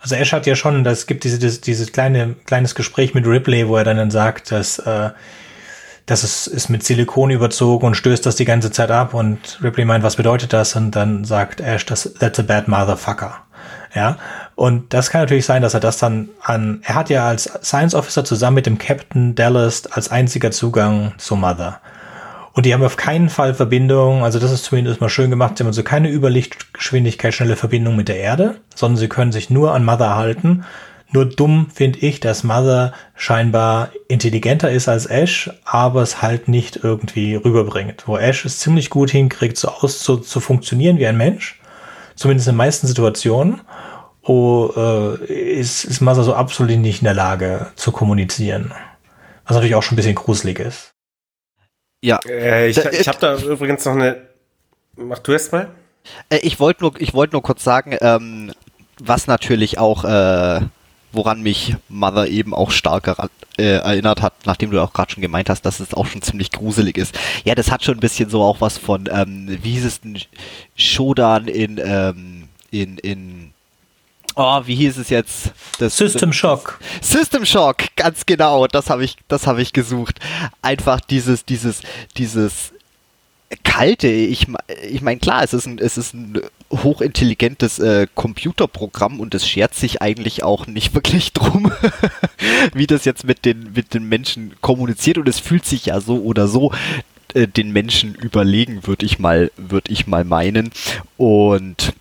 [0.00, 3.68] Also Ash hat ja schon, das gibt diese, dieses, dieses kleine, kleines Gespräch mit Ripley,
[3.68, 5.10] wo er dann sagt, dass äh,
[6.06, 9.84] das ist, ist mit Silikon überzogen und stößt das die ganze Zeit ab und Ripley
[9.84, 10.74] meint, was bedeutet das?
[10.74, 13.42] Und dann sagt Ash, das, that's a bad motherfucker.
[13.94, 14.18] Ja,
[14.54, 17.94] und das kann natürlich sein, dass er das dann an, er hat ja als Science
[17.94, 21.80] Officer zusammen mit dem Captain Dallas als einziger Zugang zur Mother.
[22.52, 25.62] Und die haben auf keinen Fall Verbindung, also das ist zumindest mal schön gemacht, sie
[25.62, 29.84] haben also keine Überlichtgeschwindigkeit schnelle Verbindung mit der Erde, sondern sie können sich nur an
[29.84, 30.64] Mother halten
[31.12, 36.80] nur dumm finde ich, dass Mother scheinbar intelligenter ist als Ash, aber es halt nicht
[36.84, 38.06] irgendwie rüberbringt.
[38.06, 41.60] Wo Ash es ziemlich gut hinkriegt, so aus zu, zu funktionieren wie ein Mensch,
[42.14, 43.60] zumindest in den meisten Situationen,
[44.22, 48.72] oh, äh, ist, ist Mother so absolut nicht in der Lage zu kommunizieren.
[49.46, 50.94] Was natürlich auch schon ein bisschen gruselig ist.
[52.00, 52.20] Ja.
[52.26, 54.28] Äh, ich ich habe da übrigens noch eine.
[54.96, 55.70] Mach du erst mal.
[56.28, 58.52] Äh, ich wollte nur, ich wollte nur kurz sagen, ähm,
[58.98, 60.60] was natürlich auch äh,
[61.12, 63.08] woran mich Mother eben auch stark
[63.58, 66.52] äh, erinnert hat, nachdem du auch gerade schon gemeint hast, dass es auch schon ziemlich
[66.52, 67.18] gruselig ist.
[67.44, 70.18] Ja, das hat schon ein bisschen so auch was von, ähm, wie hieß es denn,
[70.76, 73.49] Shodan in, ähm, in, in,
[74.34, 75.52] oh, wie hieß es jetzt?
[75.78, 76.78] Das, System Shock.
[77.00, 80.20] System Shock, ganz genau, das habe ich, das habe ich gesucht.
[80.62, 81.80] Einfach dieses, dieses,
[82.16, 82.72] dieses
[83.64, 84.46] kalte, ich,
[84.88, 89.74] ich meine, klar, es ist ein, es ist ein hochintelligentes äh, Computerprogramm und es schert
[89.74, 91.72] sich eigentlich auch nicht wirklich drum,
[92.74, 96.22] wie das jetzt mit den, mit den Menschen kommuniziert und es fühlt sich ja so
[96.22, 96.72] oder so
[97.34, 100.70] äh, den Menschen überlegen, würde ich mal, würde ich mal meinen.
[101.16, 101.92] Und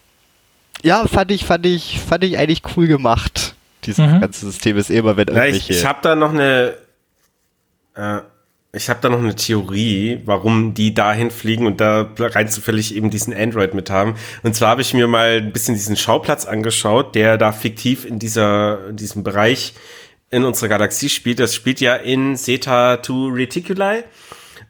[0.83, 3.55] ja, fand ich, fand ich, fand ich eigentlich cool gemacht.
[3.85, 4.21] Dieses mhm.
[4.21, 5.73] ganze System ist immer, wenn irgendwelche.
[5.73, 6.75] ich ich habe da noch eine
[7.95, 8.19] äh,
[8.71, 13.09] ich habe da noch eine Theorie, warum die dahin fliegen und da rein zufällig eben
[13.09, 14.13] diesen Android mit haben.
[14.43, 18.19] Und zwar habe ich mir mal ein bisschen diesen Schauplatz angeschaut, der da fiktiv in
[18.19, 19.73] dieser in diesem Bereich
[20.29, 21.39] in unserer Galaxie spielt.
[21.39, 24.03] Das spielt ja in Zeta 2 Reticuli.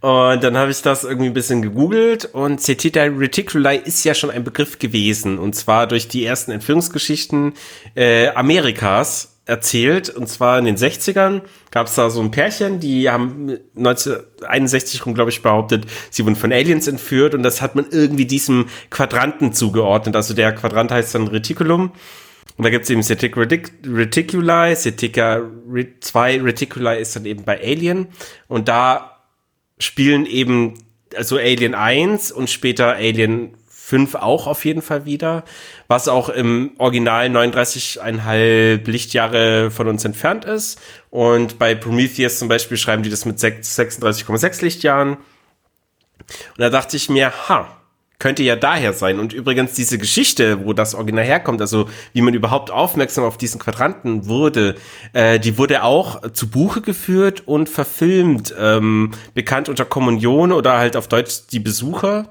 [0.01, 4.31] Und dann habe ich das irgendwie ein bisschen gegoogelt und Cetita Reticuli ist ja schon
[4.31, 5.37] ein Begriff gewesen.
[5.37, 7.53] Und zwar durch die ersten Entführungsgeschichten
[7.95, 10.09] äh, Amerikas erzählt.
[10.09, 11.41] Und zwar in den 60ern
[11.71, 16.37] gab es da so ein Pärchen, die haben 1961 rum, glaube ich, behauptet, sie wurden
[16.37, 17.35] von Aliens entführt.
[17.35, 20.15] Und das hat man irgendwie diesem Quadranten zugeordnet.
[20.15, 21.91] Also der Quadrant heißt dann Reticulum.
[22.55, 25.41] Und da gibt es eben Cetic Reticuli, Cetica
[26.01, 28.07] 2 Reticuli ist dann eben bei Alien.
[28.47, 29.18] Und da
[29.79, 30.75] spielen eben
[31.15, 35.43] also Alien 1 und später Alien 5 auch auf jeden Fall wieder,
[35.87, 40.79] was auch im Original 39,5 Lichtjahre von uns entfernt ist.
[41.09, 45.13] Und bei Prometheus zum Beispiel schreiben die das mit 36,6 Lichtjahren.
[45.13, 47.78] Und da dachte ich mir, ha,
[48.19, 49.17] könnte ja daher sein.
[49.17, 53.59] Und übrigens diese Geschichte, wo das Original herkommt, also wie man überhaupt aufmerksam auf diesen
[53.59, 54.75] Quadranten wurde,
[55.13, 60.97] äh, die wurde auch zu Buche geführt und verfilmt, ähm, bekannt unter Kommunion oder halt
[60.97, 62.29] auf Deutsch die Besucher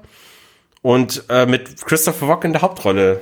[0.83, 3.21] und äh, mit Christopher Walken in der Hauptrolle.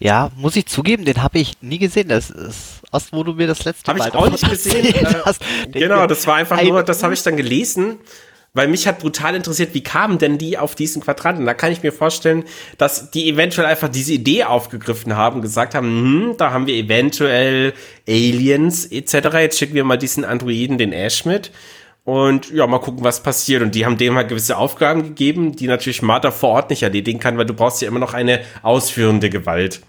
[0.00, 2.08] Ja, muss ich zugeben, den habe ich nie gesehen.
[2.08, 4.06] Das ist erst, wo du mir das letzte hab Mal.
[4.06, 4.94] Habe ich auch nicht gesehen.
[4.94, 7.98] Äh, genau, das war einfach nur, das habe ich dann gelesen,
[8.54, 11.46] weil mich hat brutal interessiert, wie kamen denn die auf diesen Quadranten?
[11.46, 12.44] Da kann ich mir vorstellen,
[12.76, 17.72] dass die eventuell einfach diese Idee aufgegriffen haben, gesagt haben, hm, da haben wir eventuell
[18.08, 19.28] Aliens etc.
[19.34, 21.52] Jetzt schicken wir mal diesen Androiden, den Ash mit
[22.08, 23.60] und ja, mal gucken, was passiert.
[23.60, 27.18] Und die haben dem halt gewisse Aufgaben gegeben, die natürlich Martha vor Ort nicht erledigen
[27.18, 29.82] kann, weil du brauchst ja immer noch eine ausführende Gewalt.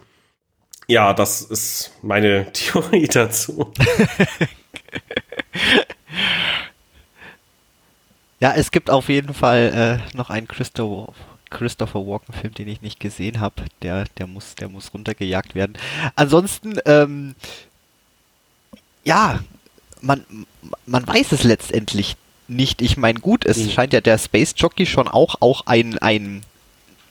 [0.90, 3.72] Ja, das ist meine Theorie dazu.
[8.40, 11.14] ja, es gibt auf jeden Fall äh, noch einen Christopher,
[11.50, 13.64] Christopher Walken-Film, den ich nicht gesehen habe.
[13.82, 15.74] Der, der, muss, der muss runtergejagt werden.
[16.16, 17.36] Ansonsten, ähm,
[19.04, 19.40] ja,
[20.02, 20.26] man,
[20.86, 22.16] man weiß es letztendlich
[22.48, 22.82] nicht.
[22.82, 23.70] Ich meine, gut, es mhm.
[23.72, 26.44] scheint ja der Space Jockey schon auch, auch ein, ein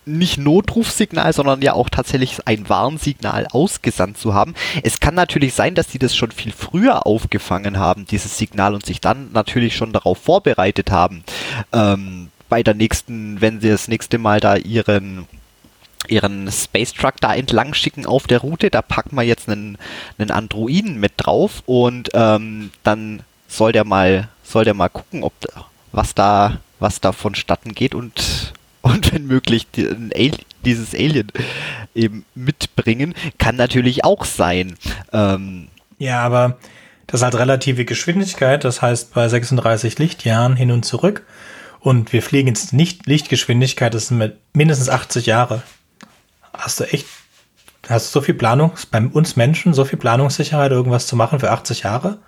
[0.09, 4.55] nicht Notrufsignal, sondern ja auch tatsächlich ein Warnsignal ausgesandt zu haben.
[4.83, 8.85] Es kann natürlich sein, dass die das schon viel früher aufgefangen haben, dieses Signal, und
[8.85, 11.23] sich dann natürlich schon darauf vorbereitet haben.
[11.73, 15.27] Ähm, bei der nächsten, wenn sie das nächste Mal da ihren
[16.07, 19.77] ihren Space Truck da entlang schicken auf der Route, da packen wir jetzt einen,
[20.17, 25.35] einen Androiden mit drauf und ähm, dann soll der mal soll der mal gucken, ob
[25.93, 28.53] was da was da vonstatten geht und
[28.89, 30.33] und wenn möglich die,
[30.65, 31.29] dieses Alien
[31.95, 34.75] eben mitbringen, kann natürlich auch sein.
[35.13, 35.69] Ähm,
[35.99, 36.59] ja, aber
[37.07, 41.25] das hat relative Geschwindigkeit, das heißt bei 36 Lichtjahren hin und zurück.
[41.81, 45.63] Und wir fliegen jetzt nicht Lichtgeschwindigkeit, das sind mindestens 80 Jahre.
[46.53, 47.07] Hast du echt,
[47.89, 51.51] hast du so viel Planung, bei uns Menschen, so viel Planungssicherheit, irgendwas zu machen für
[51.51, 52.19] 80 Jahre?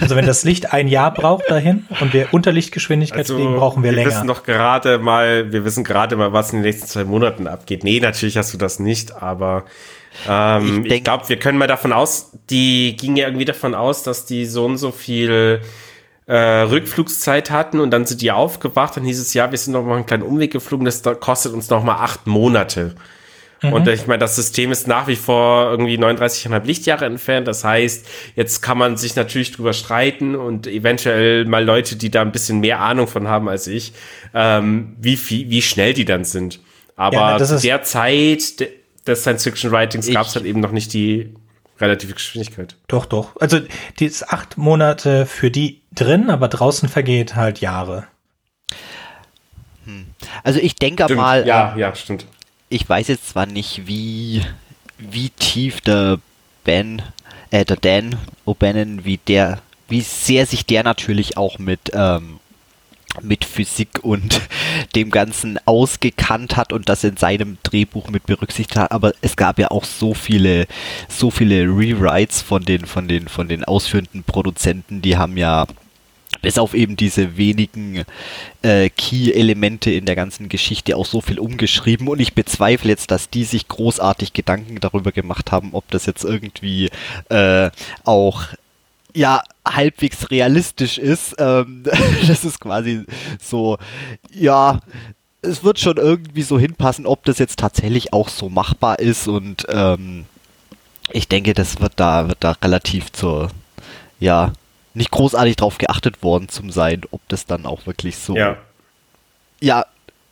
[0.00, 3.82] Also wenn das Licht ein Jahr braucht dahin und wir unter Lichtgeschwindigkeit also, fliegen, brauchen
[3.82, 4.10] wir, wir länger.
[4.10, 7.46] Wir wissen doch gerade mal, wir wissen gerade mal, was in den nächsten zwei Monaten
[7.46, 7.84] abgeht.
[7.84, 9.64] Nee, natürlich hast du das nicht, aber
[10.28, 14.02] ähm, ich, ich glaube, wir können mal davon aus, die ging ja irgendwie davon aus,
[14.02, 15.60] dass die so und so viel
[16.26, 19.84] äh, Rückflugszeit hatten und dann sind die aufgewacht, dann hieß es, ja, wir sind noch
[19.84, 22.94] mal einen kleinen Umweg geflogen, das kostet uns noch mal acht Monate.
[23.64, 23.72] Mhm.
[23.72, 27.48] Und ich meine, das System ist nach wie vor irgendwie 39,5 Lichtjahre entfernt.
[27.48, 28.06] Das heißt,
[28.36, 32.60] jetzt kann man sich natürlich drüber streiten und eventuell mal Leute, die da ein bisschen
[32.60, 33.92] mehr Ahnung von haben als ich,
[34.34, 36.60] ähm, wie, viel, wie schnell die dann sind.
[36.96, 38.68] Aber ja, zu der Zeit
[39.06, 41.34] des Science-Fiction-Writings gab es halt eben noch nicht die
[41.80, 42.76] relative Geschwindigkeit.
[42.86, 43.36] Doch, doch.
[43.40, 43.60] Also
[43.98, 48.04] die ist acht Monate für die drin, aber draußen vergeht halt Jahre.
[49.84, 50.06] Hm.
[50.44, 51.20] Also ich denke stimmt.
[51.20, 51.46] mal.
[51.46, 52.26] Ja, ähm, ja, stimmt
[52.68, 54.42] ich weiß jetzt zwar nicht, wie,
[54.98, 56.18] wie tief der
[56.64, 57.02] Ben,
[57.50, 62.40] äh, der Dan O'Bannon, wie der, wie sehr sich der natürlich auch mit, ähm,
[63.22, 64.40] mit Physik und
[64.96, 69.58] dem Ganzen ausgekannt hat und das in seinem Drehbuch mit berücksichtigt hat, aber es gab
[69.58, 70.66] ja auch so viele,
[71.08, 75.66] so viele Rewrites von den, von den, von den ausführenden Produzenten, die haben ja
[76.44, 78.04] bis auf eben diese wenigen
[78.60, 83.30] äh, Key-Elemente in der ganzen Geschichte auch so viel umgeschrieben und ich bezweifle jetzt, dass
[83.30, 86.90] die sich großartig Gedanken darüber gemacht haben, ob das jetzt irgendwie
[87.30, 87.70] äh,
[88.04, 88.42] auch
[89.14, 91.34] ja halbwegs realistisch ist.
[91.38, 91.84] Ähm,
[92.26, 93.04] das ist quasi
[93.40, 93.78] so,
[94.30, 94.80] ja,
[95.40, 99.66] es wird schon irgendwie so hinpassen, ob das jetzt tatsächlich auch so machbar ist und
[99.70, 100.26] ähm,
[101.10, 103.50] ich denke, das wird da, wird da relativ zur,
[104.20, 104.52] ja,
[104.94, 108.56] nicht großartig drauf geachtet worden zum sein, ob das dann auch wirklich so ja,
[109.60, 109.86] ja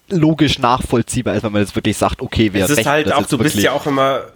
[0.09, 3.39] logisch nachvollziehbar ist, wenn man jetzt wirklich sagt, okay, wer Es ist halt auch, du
[3.39, 4.27] bist ja auch immer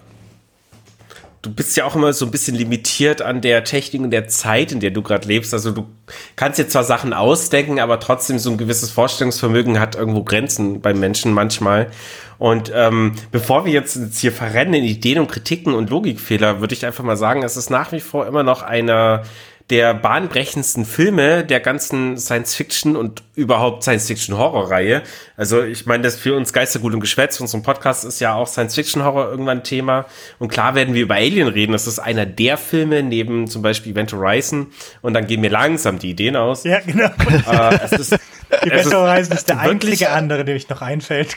[1.46, 4.72] du bist ja auch immer so ein bisschen limitiert an der Technik und der Zeit,
[4.72, 5.54] in der du gerade lebst.
[5.54, 5.86] Also du
[6.34, 10.98] kannst dir zwar Sachen ausdenken, aber trotzdem so ein gewisses Vorstellungsvermögen hat irgendwo Grenzen beim
[10.98, 11.90] Menschen manchmal.
[12.38, 16.74] Und ähm, bevor wir jetzt, jetzt hier verrennen in Ideen und Kritiken und Logikfehler, würde
[16.74, 19.22] ich einfach mal sagen, es ist nach wie vor immer noch eine
[19.70, 25.02] der bahnbrechendsten Filme der ganzen Science-Fiction und überhaupt Science-Fiction-Horror-Reihe.
[25.36, 29.28] Also ich meine, das für uns Geistergut und Geschwätz, unserem Podcast ist ja auch Science-Fiction-Horror
[29.28, 30.06] irgendwann Thema.
[30.38, 31.72] Und klar werden wir über Alien reden.
[31.72, 34.68] Das ist einer der Filme neben zum Beispiel Event Horizon.
[35.02, 36.62] Und dann gehen mir langsam die Ideen aus.
[36.62, 37.06] Ja, genau.
[37.06, 38.12] Äh, es ist,
[38.62, 41.36] Event Horizon ist der einzige andere, der mich noch einfällt.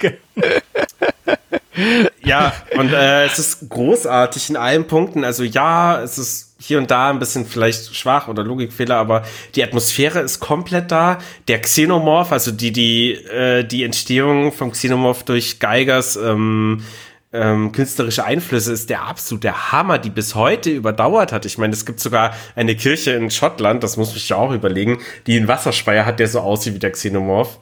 [2.24, 5.24] Ja, und äh, es ist großartig in allen Punkten.
[5.24, 9.24] Also ja, es ist hier und da ein bisschen vielleicht schwach oder Logikfehler, aber
[9.56, 11.20] die Atmosphäre ist komplett da.
[11.48, 16.84] Der Xenomorph, also die, die, äh, die Entstehung vom Xenomorph durch Geigers ähm,
[17.32, 21.46] ähm, künstlerische Einflüsse ist der absolute Hammer, die bis heute überdauert hat.
[21.46, 25.00] Ich meine, es gibt sogar eine Kirche in Schottland, das muss ich ja auch überlegen,
[25.28, 27.60] die einen Wasserspeier hat, der so aussieht wie der Xenomorph.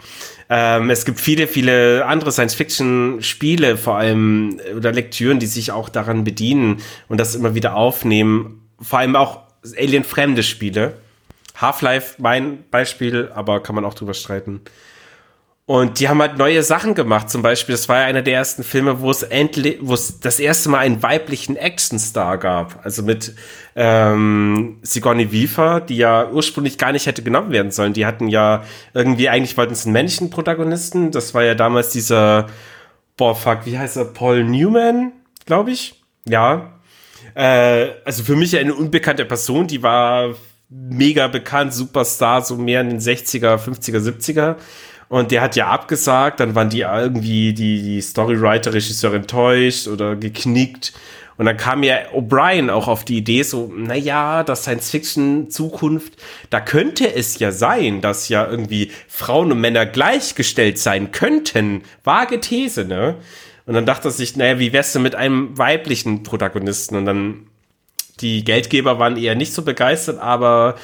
[0.50, 6.24] Ähm, es gibt viele, viele andere Science-Fiction-Spiele, vor allem oder Lektüren, die sich auch daran
[6.24, 9.41] bedienen und das immer wieder aufnehmen vor allem auch
[9.78, 10.93] Alien-fremde Spiele.
[11.56, 14.62] Half-Life mein Beispiel, aber kann man auch drüber streiten.
[15.68, 17.30] Und die haben halt neue Sachen gemacht.
[17.30, 20.39] Zum Beispiel, das war ja einer der ersten Filme, wo es endlich, wo es das
[20.39, 22.86] erste Mal einen weiblichen Actionstar gab.
[22.86, 23.36] Also mit
[23.76, 27.91] ähm, Sigourney Weaver, die ja ursprünglich gar nicht hätte genommen werden sollen.
[27.91, 28.63] Die hatten ja
[28.93, 31.11] irgendwie, eigentlich wollten es einen männlichen Protagonisten.
[31.11, 32.47] Das war ja damals dieser,
[33.18, 34.05] boah, fuck, wie heißt er?
[34.05, 35.11] Paul Newman,
[35.45, 36.01] glaube ich.
[36.26, 36.80] Ja,
[37.36, 40.34] Äh, also für mich eine unbekannte Person, die war
[40.70, 44.55] mega bekannt, Superstar, so mehr in den 60er, 50er, 70er.
[45.10, 50.16] Und der hat ja abgesagt, dann waren die irgendwie, die, die Storywriter, Regisseur enttäuscht oder
[50.16, 50.93] geknickt.
[51.38, 56.14] Und dann kam ja O'Brien auch auf die Idee, so, naja, das Science-Fiction-Zukunft,
[56.49, 61.84] da könnte es ja sein, dass ja irgendwie Frauen und Männer gleichgestellt sein könnten.
[62.03, 63.16] Vage These, ne?
[63.68, 66.95] Und dann dachte er sich, naja, wie wär's denn mit einem weiblichen Protagonisten?
[66.95, 67.47] Und dann,
[68.20, 70.76] die Geldgeber waren eher nicht so begeistert, aber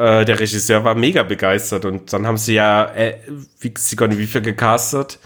[0.00, 1.84] äh, der Regisseur war mega begeistert.
[1.84, 3.16] Und dann haben sie ja äh,
[3.60, 5.18] wie, Sigourney Weaver gecastet,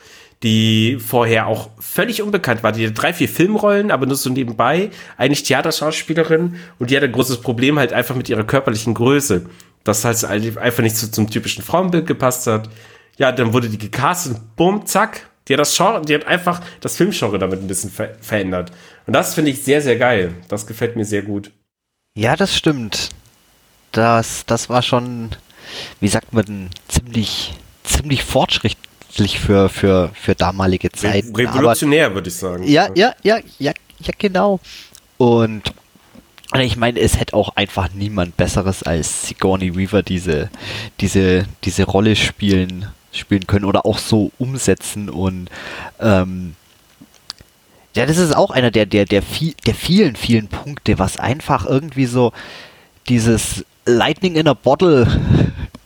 [0.43, 2.73] die vorher auch völlig unbekannt war.
[2.73, 4.91] Die hatte drei, vier Filmrollen, aber nur so nebenbei.
[5.17, 6.57] Eigentlich Theaterschauspielerin.
[6.79, 9.47] Und die hat ein großes Problem halt einfach mit ihrer körperlichen Größe.
[9.85, 12.69] Das heißt einfach nicht so zum typischen Frauenbild gepasst hat.
[13.17, 16.97] Ja, dann wurde die gecastet, bumm, zack, die hat das Genre, die hat einfach das
[16.97, 18.73] Filmgenre damit ein bisschen ver verändert.
[19.07, 20.35] Und das finde ich sehr, sehr geil.
[20.49, 21.53] Das gefällt mir sehr gut.
[22.17, 23.11] Ja, das stimmt.
[23.95, 25.31] Das, das war schon,
[26.01, 31.35] wie sagt man, ziemlich, ziemlich fortschrittlich für, für, für damalige Zeiten.
[31.35, 32.65] Re revolutionär, würde ich sagen.
[32.65, 34.59] Ja, ja, ja, ja, ja, genau.
[35.17, 35.73] Und
[36.59, 40.51] ich meine, es hätte auch einfach niemand Besseres als Sigourney Weaver diese,
[41.01, 45.49] diese, diese Rolle spielen spielen können oder auch so umsetzen und
[46.01, 46.57] ähm,
[47.95, 51.65] ja, das ist auch einer der, der, der, viel, der vielen, vielen Punkte, was einfach
[51.65, 52.33] irgendwie so
[53.09, 55.07] dieses Lightning in a Bottle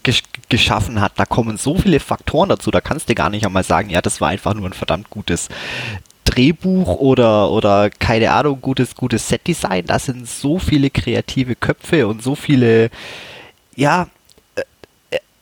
[0.03, 1.13] gesch geschaffen hat.
[1.17, 4.21] Da kommen so viele Faktoren dazu, da kannst du gar nicht einmal sagen, ja, das
[4.23, 5.49] war einfach nur ein verdammt gutes
[6.25, 9.85] Drehbuch oder, oder keine Ahnung, gutes, gutes Setdesign.
[9.87, 12.91] Da sind so viele kreative Köpfe und so viele,
[13.77, 14.09] ja,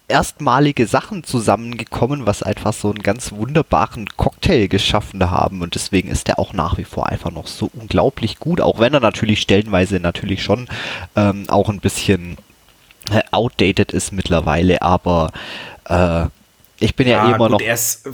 [0.08, 6.28] erstmalige Sachen zusammengekommen, was einfach so einen ganz wunderbaren Cocktail geschaffen haben und deswegen ist
[6.28, 9.98] er auch nach wie vor einfach noch so unglaublich gut, auch wenn er natürlich stellenweise
[9.98, 10.68] natürlich schon
[11.16, 12.36] ähm, auch ein bisschen äh,
[13.30, 15.32] outdated ist mittlerweile, aber
[15.88, 16.26] äh,
[16.78, 17.60] ich bin ja, ja immer gut, noch.
[17.60, 18.08] Er ist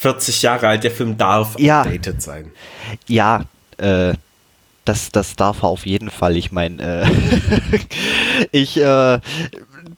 [0.00, 2.52] 40 Jahre alt, der Film darf ja, outdated sein.
[3.06, 3.44] Ja,
[3.78, 4.14] äh,
[4.84, 6.36] das, das darf er auf jeden Fall.
[6.36, 7.78] Ich meine, äh,
[8.52, 9.20] ich äh,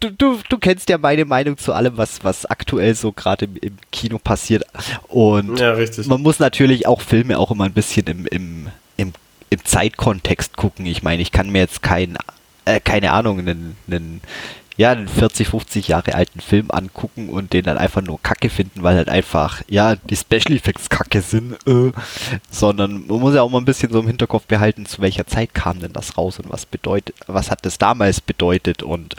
[0.01, 3.57] du, du, du kennst ja meine Meinung zu allem, was, was aktuell so gerade im,
[3.57, 4.64] im, Kino passiert.
[5.09, 5.76] Und ja,
[6.07, 9.12] man muss natürlich auch Filme auch immer ein bisschen im, im, im,
[9.51, 10.87] im Zeitkontext gucken.
[10.87, 12.16] Ich meine, ich kann mir jetzt kein,
[12.68, 14.20] äh, keine Ahnung, einen, einen
[14.78, 18.84] ja, einen 40, 50 Jahre alten Film angucken und den dann einfach nur kacke finden,
[18.84, 21.90] weil halt einfach, ja, die Special Effects kacke sind, äh,
[22.48, 25.52] sondern man muss ja auch mal ein bisschen so im Hinterkopf behalten, zu welcher Zeit
[25.52, 29.16] kam denn das raus und was bedeutet, was hat das damals bedeutet und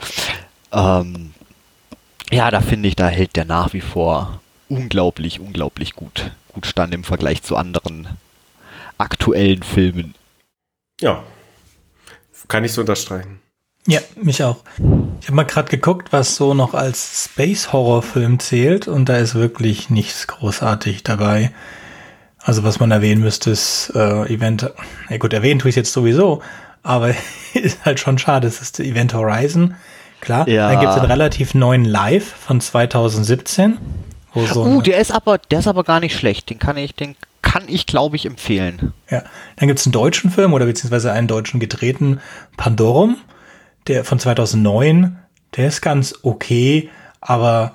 [0.72, 1.34] ähm,
[2.30, 4.40] ja, da finde ich, da hält der nach wie vor
[4.70, 8.08] unglaublich, unglaublich gut, gut stand im Vergleich zu anderen
[8.96, 10.14] aktuellen Filmen.
[11.02, 11.22] Ja,
[12.48, 13.40] kann ich so unterstreichen.
[13.86, 14.58] Ja, mich auch.
[15.20, 19.88] Ich habe mal gerade geguckt, was so noch als Space-Horror-Film zählt und da ist wirklich
[19.88, 21.52] nichts großartig dabei.
[22.38, 24.70] Also was man erwähnen müsste, ist äh, Event,
[25.08, 26.42] ja gut, erwähnen tue ich jetzt sowieso,
[26.82, 27.14] aber
[27.54, 29.76] ist halt schon schade, es ist Event Horizon,
[30.20, 30.48] Klar.
[30.48, 30.70] Ja.
[30.70, 33.78] Dann gibt es einen relativ neuen Live von 2017.
[34.32, 36.50] Wo so uh, der ist aber, der ist aber gar nicht schlecht.
[36.50, 37.16] Den kann ich, den
[37.50, 38.92] kann ich, glaube ich, empfehlen.
[39.10, 39.24] Ja.
[39.56, 42.20] Dann gibt es einen deutschen Film oder beziehungsweise einen deutschen gedrehten
[42.56, 43.16] Pandorum,
[43.88, 45.18] der von 2009.
[45.56, 46.90] Der ist ganz okay,
[47.20, 47.74] aber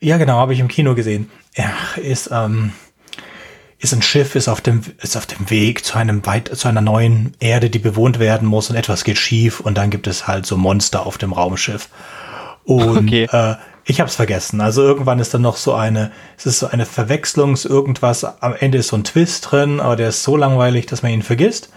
[0.00, 1.30] ja, genau, habe ich im Kino gesehen.
[1.54, 2.72] Er ist, ähm,
[3.78, 6.80] ist ein Schiff, ist auf dem, ist auf dem Weg zu einem weit, zu einer
[6.80, 10.46] neuen Erde, die bewohnt werden muss und etwas geht schief und dann gibt es halt
[10.46, 11.88] so Monster auf dem Raumschiff.
[12.64, 13.28] Und okay.
[13.30, 13.54] äh,
[13.84, 14.60] ich hab's vergessen.
[14.60, 18.24] Also irgendwann ist dann noch so eine, es ist so eine Verwechslungs irgendwas.
[18.24, 21.22] Am Ende ist so ein Twist drin, aber der ist so langweilig, dass man ihn
[21.22, 21.70] vergisst.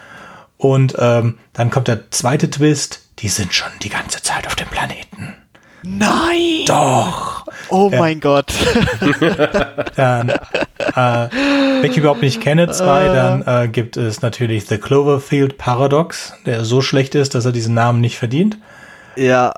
[0.58, 3.02] Und ähm, dann kommt der zweite Twist.
[3.20, 5.36] Die sind schon die ganze Zeit auf dem Planeten.
[5.84, 6.66] Nein!
[6.66, 7.46] Doch!
[7.70, 8.00] Oh ja.
[8.00, 8.54] mein Gott!
[9.96, 10.38] dann, äh,
[10.96, 13.14] wenn ich überhaupt nicht kenne, zwei, äh.
[13.14, 17.74] dann äh, gibt es natürlich The Cloverfield Paradox, der so schlecht ist, dass er diesen
[17.74, 18.58] Namen nicht verdient.
[19.16, 19.54] Ja.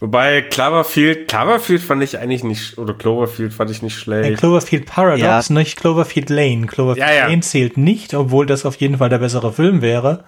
[0.00, 4.30] Wobei Cloverfield, Cloverfield fand ich eigentlich nicht, oder Cloverfield fand ich nicht schlecht.
[4.30, 5.54] Ja, Cloverfield Paradox, ja.
[5.54, 6.66] nicht Cloverfield Lane.
[6.66, 10.24] Cloverfield ja, Lane zählt nicht, obwohl das auf jeden Fall der bessere Film wäre.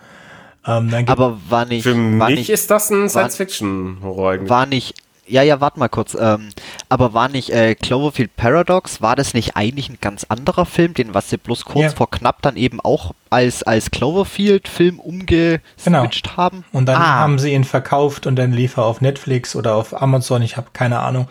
[0.67, 1.83] Ähm, aber war nicht.
[1.83, 4.95] Für war mich nicht, ist das ein Science-Fiction-Horror War nicht
[5.27, 6.14] ja, ja, warte mal kurz.
[6.18, 6.51] Ähm,
[6.89, 11.14] aber war nicht äh, Cloverfield Paradox, war das nicht eigentlich ein ganz anderer Film, den
[11.14, 11.97] was sie bloß kurz ja.
[11.97, 16.37] vor knapp dann eben auch als, als Cloverfield-Film umgeswitcht genau.
[16.37, 16.64] haben?
[16.72, 17.14] Und dann ah.
[17.20, 20.68] haben sie ihn verkauft und dann lief er auf Netflix oder auf Amazon, ich habe
[20.72, 21.29] keine Ahnung.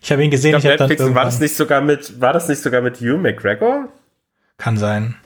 [0.00, 2.32] Ich habe ihn gesehen, ich, glaub, ich Netflix, dann war das nicht sogar mit, war
[2.32, 3.88] das nicht sogar mit Hugh McGregor?
[4.58, 5.16] Kann sein.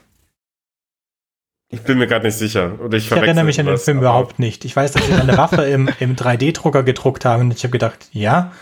[1.71, 2.79] Ich bin mir gerade nicht sicher.
[2.81, 4.65] Oder ich, Ich erinnere mich an den Film überhaupt nicht.
[4.65, 8.09] Ich weiß, dass sie eine Waffe im, im 3D-Drucker gedruckt haben und ich habe gedacht,
[8.13, 8.53] ja,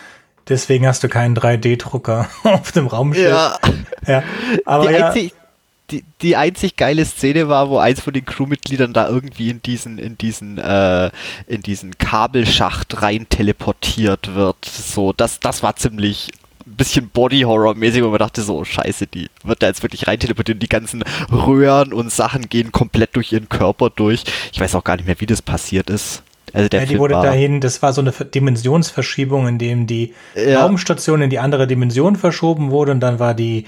[0.49, 3.29] deswegen hast du keinen 3D-Drucker auf dem Raumschiff.
[3.29, 3.59] Ja.
[4.07, 4.23] ja.
[4.65, 5.35] Aber die, ja, einzig,
[5.91, 9.99] die, die einzig geile Szene war, wo eins von den Crewmitgliedern da irgendwie in diesen,
[9.99, 11.11] in diesen, äh,
[11.47, 14.65] in diesen Kabelschacht rein teleportiert wird.
[14.65, 16.33] So, das, das war ziemlich
[16.67, 20.63] bisschen Body-Horror-mäßig, wo man dachte so, oh, scheiße, die wird da jetzt wirklich rein teleportiert.
[20.63, 24.25] Die ganzen Röhren und Sachen gehen komplett durch ihren Körper durch.
[24.53, 26.23] Ich weiß auch gar nicht mehr, wie das passiert ist.
[26.53, 29.59] Also der ja, die Film wurde war, dahin, das war so eine Ver- Dimensionsverschiebung, in
[29.59, 30.63] dem die Ja.
[30.63, 33.67] Raumstation in die andere Dimension verschoben wurde und dann war die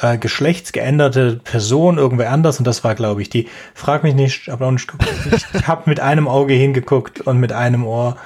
[0.00, 5.08] äh, geschlechtsgeänderte Person irgendwer anders und das war, glaube ich, die, frag mich nicht, geguckt.
[5.54, 8.16] ich habe mit einem Auge hingeguckt und mit einem Ohr.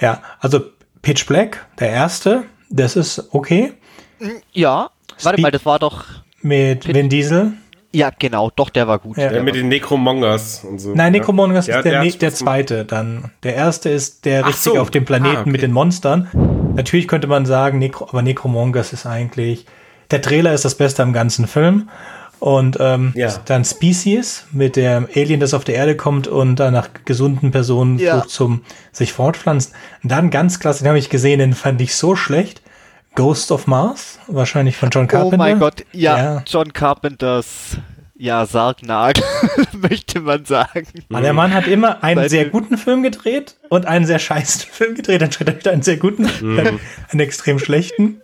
[0.00, 0.60] Ja, also
[1.02, 2.44] Pitch Black, der erste,
[2.76, 3.72] das ist okay.
[4.52, 4.90] Ja,
[5.22, 6.04] warte Speed- mal, das war doch,
[6.42, 7.52] Mit Vin Diesel.
[7.92, 9.16] ja genau, doch, der war gut.
[9.16, 9.28] Ja.
[9.28, 10.94] Der mit den Necromongers und so.
[10.94, 13.30] Nein, Necromongers Ja, ist der, der ne der zweite dann.
[13.42, 14.78] Der erste ist der Ach richtig so.
[14.78, 15.50] auf dem Planeten Ah, okay.
[15.50, 16.28] mit den Monstern.
[16.74, 19.66] Natürlich könnte man sagen, Necro aber Necromongers ist eigentlich,
[20.10, 21.88] der Trailer ist das Beste am ganzen Film.
[22.40, 23.32] Und ähm, Ja.
[23.46, 27.98] dann Species mit dem Alien, das auf der Erde kommt und dann nach gesunden Personen
[27.98, 28.16] Ja.
[28.18, 28.62] sucht zum
[28.92, 29.72] sich fortpflanzen.
[30.02, 32.60] Und dann ganz klasse, den habe ich gesehen, den fand ich so schlecht.
[33.14, 35.36] Ghost of Mars, wahrscheinlich von John Oh Carpenter.
[35.38, 36.42] mein Gott, ja, Ja.
[36.46, 37.76] John Carpenters,
[38.16, 39.22] ja, Sargnagel,
[39.72, 40.86] möchte man sagen.
[41.10, 44.62] Aber der Mann hat immer einen Seine- sehr guten Film gedreht und einen sehr scheißen
[44.70, 45.20] Film gedreht.
[45.22, 46.24] Dann schreibt er wieder einen sehr guten,
[46.56, 46.78] dann
[47.10, 48.20] einen extrem schlechten.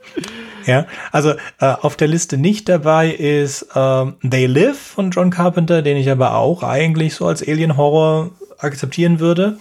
[0.66, 5.82] Ja, also äh, auf der Liste nicht dabei ist ähm, They Live von John Carpenter,
[5.82, 9.58] den ich aber auch eigentlich so als Alien-Horror akzeptieren würde.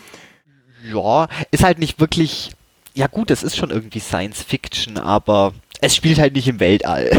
[0.94, 2.52] Ja, ist halt nicht wirklich,
[2.94, 7.10] ja gut, es ist schon irgendwie Science Fiction, aber es spielt halt nicht im Weltall.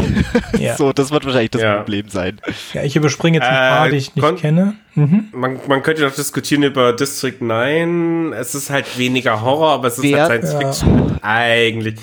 [0.57, 0.75] Ja.
[0.77, 1.77] So, das wird wahrscheinlich das Ja.
[1.77, 2.39] Problem sein.
[2.73, 4.75] Ja, ich überspringe jetzt ein Äh, paar, die ich nicht kenne.
[4.95, 5.25] Mhm.
[5.33, 8.33] Man, man könnte noch diskutieren über District 9.
[8.33, 10.87] Es ist halt weniger Horror, aber es ist Wer- halt Science Ja.
[10.87, 11.95] Fiction eigentlich.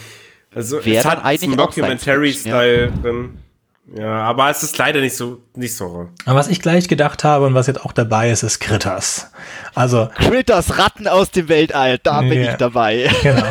[0.55, 3.39] Also Wär es hat eigentlich einen Documentary-Style drin.
[3.97, 6.09] Ja, aber es ist leider nicht so, nicht so.
[6.27, 9.31] Aber was ich gleich gedacht habe und was jetzt auch dabei ist, ist Critters.
[9.75, 12.51] Also Critters, Ratten aus dem Weltall, da bin Ja.
[12.51, 13.09] ich dabei.
[13.23, 13.43] Genau.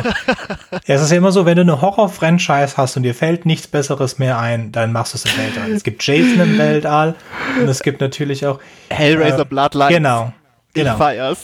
[0.86, 3.66] ja, es ist ja immer so, wenn du eine Horror-Franchise hast und dir fällt nichts
[3.66, 5.72] Besseres mehr ein, dann machst du es im Weltall.
[5.72, 7.16] Es gibt Jason im Weltall
[7.60, 8.60] und es gibt natürlich auch.
[8.90, 9.88] Hellraiser äh, Bloodlines.
[9.96, 10.32] Genau.
[10.72, 10.96] Genau.
[10.96, 11.38] feier's.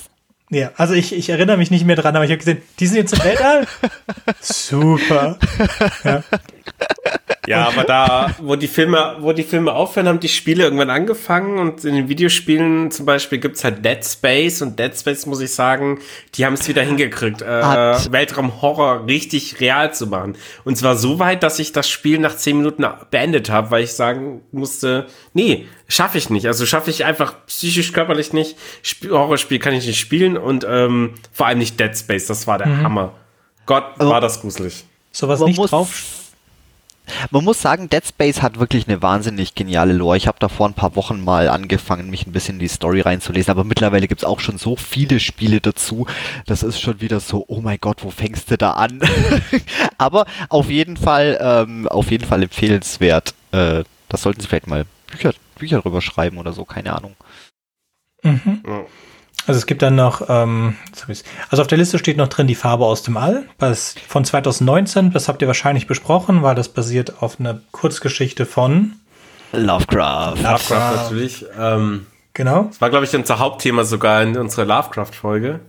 [0.51, 2.99] Ja, also ich, ich erinnere mich nicht mehr dran, aber ich habe gesehen, die sind
[2.99, 3.67] jetzt im Weltall.
[4.41, 5.39] Super.
[6.05, 6.23] Ja,
[7.69, 11.85] aber da, wo die Filme, wo die Filme aufhören, haben die Spiele irgendwann angefangen und
[11.85, 16.01] in den Videospielen zum Beispiel gibt's halt Dead Space und Dead Space, muss ich sagen,
[16.35, 20.37] die haben es wieder hingekriegt, äh, Weltraumhorror richtig real zu machen.
[20.65, 23.93] Und zwar so weit, dass ich das Spiel nach zehn Minuten beendet habe, weil ich
[23.93, 26.47] sagen musste, nee, schaffe ich nicht.
[26.47, 28.57] Also schaffe ich einfach psychisch, körperlich nicht.
[28.81, 32.57] Sp Horrorspiel kann ich nicht spielen und ähm, vor allem nicht Dead Space, das war
[32.57, 33.13] der Hammer.
[33.67, 34.85] Gott, war das gruselig.
[35.13, 36.24] Sowas nicht drauf.
[37.31, 40.17] Man muss sagen, Dead Space hat wirklich eine wahnsinnig geniale Lore.
[40.17, 43.01] Ich habe da vor ein paar Wochen mal angefangen, mich ein bisschen in die Story
[43.01, 46.07] reinzulesen, aber mittlerweile gibt's auch schon so viele Spiele dazu.
[46.47, 49.01] Das ist schon wieder so, oh mein Gott, wo fängst du da an?
[49.99, 53.35] aber auf jeden Fall, ähm, auf jeden Fall empfehlenswert.
[53.53, 57.17] Äh, das sollten Sie vielleicht mal Bücher, Bücher drüber schreiben oder so, keine Ahnung.
[58.23, 58.63] Mhm.
[58.67, 58.85] Ja.
[59.47, 62.29] Also es gibt dann noch, ähm, jetzt hab ich's- also auf der Liste steht noch
[62.29, 66.55] drin die Farbe aus dem All, was von 2019, das habt ihr wahrscheinlich besprochen, weil
[66.55, 68.93] das basiert auf einer Kurzgeschichte von,
[69.53, 70.37] Lovecraft.
[70.43, 71.45] Lovecraft natürlich.
[71.59, 75.61] Ähm, genau, Das war, glaube ich, unser Hauptthema sogar in unserer Lovecraft-Folge.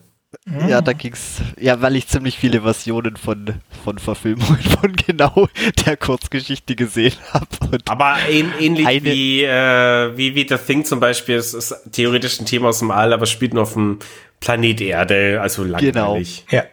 [0.67, 5.47] Ja, da ging's, ja, weil ich ziemlich viele Versionen von, von Verfilmungen von genau
[5.86, 7.47] der Kurzgeschichte gesehen habe.
[7.88, 12.39] Aber ähn, ähnlich Eine- wie, äh, wie, wie The Thing zum Beispiel, es ist theoretisch
[12.39, 13.99] ein Thema aus dem All, aber spielt nur auf dem
[14.39, 16.45] Planet Erde, also langweilig.
[16.51, 16.63] ja.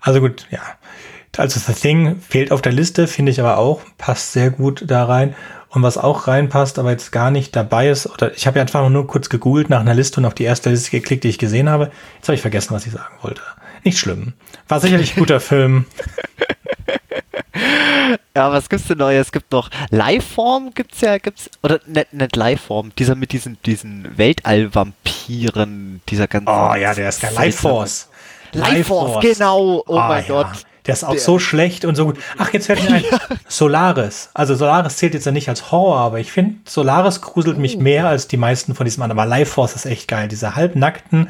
[0.00, 0.60] Also gut, ja.
[1.36, 5.04] Also The Thing fehlt auf der Liste, finde ich aber auch, passt sehr gut da
[5.04, 5.34] rein.
[5.74, 8.88] Und was auch reinpasst, aber jetzt gar nicht dabei ist, oder ich habe ja einfach
[8.88, 11.68] nur kurz gegoogelt nach einer Liste und auf die erste Liste geklickt, die ich gesehen
[11.68, 11.90] habe.
[12.16, 13.42] Jetzt habe ich vergessen, was ich sagen wollte.
[13.82, 14.34] Nicht schlimm.
[14.68, 15.84] War sicherlich ein guter Film.
[18.36, 19.26] Ja, was gibt's denn Neues?
[19.26, 24.16] Es gibt noch Lifeform gibt's ja, gibt's, oder nicht, nicht Lifeform, dieser mit diesen, diesen
[24.16, 26.50] Weltall-Vampiren, dieser ganze.
[26.50, 27.32] Oh ja, der ist geil.
[27.34, 28.08] Life Force.
[28.52, 30.28] Life Force, genau, oh Ah, mein ja.
[30.28, 30.64] Gott.
[30.86, 32.18] Der ist auch Der- so schlecht und so gut.
[32.38, 33.04] Ach, jetzt fällt mir ein.
[33.48, 34.30] Solaris.
[34.34, 37.60] Also Solaris zählt jetzt ja nicht als Horror, aber ich finde, Solaris gruselt Oh.
[37.60, 39.18] mich mehr als die meisten von diesem anderen.
[39.18, 40.28] Aber Life Force ist echt geil.
[40.28, 41.28] Diese halbnackten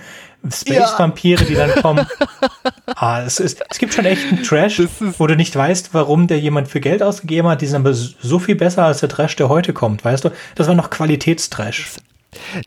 [0.50, 2.07] Space-Vampire, die dann kommen.
[2.96, 4.82] ah, es, ist, es gibt schon echt einen Trash,
[5.18, 7.61] wo du nicht weißt, warum der jemand für Geld ausgegeben hat.
[7.62, 10.30] Die sind aber so viel besser als der Trash, der heute kommt, weißt du?
[10.55, 11.92] Das war noch Qualitätstrash.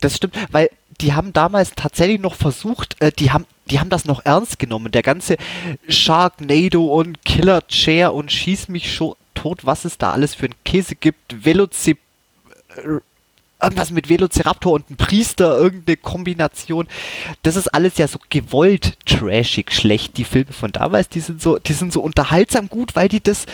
[0.02, 0.70] Das stimmt, weil
[1.02, 4.92] die haben damals tatsächlich noch versucht, äh, die haben die haben das noch ernst genommen.
[4.92, 5.38] Der ganze
[5.88, 10.56] Sharknado und Killer Chair und Schieß mich schon tot, was es da alles für ein
[10.66, 12.00] Käse gibt, Velocip
[12.76, 13.00] äh,
[13.62, 16.88] irgendwas mit Velociraptor und einem Priester, irgendeine Kombination.
[17.44, 20.18] Das ist alles ja so gewollt trashig schlecht.
[20.18, 23.46] Die Filme von damals, die sind so, die sind so unterhaltsam gut, weil die das,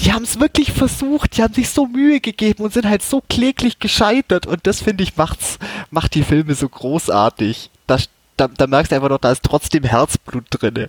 [0.00, 3.22] die haben es wirklich versucht, die haben sich so Mühe gegeben und sind halt so
[3.28, 4.46] kläglich gescheitert.
[4.46, 5.58] Und das finde ich macht's,
[5.90, 7.70] macht die Filme so großartig.
[7.86, 7.98] Da,
[8.36, 10.88] da, da, merkst du einfach noch, da ist trotzdem Herzblut drin.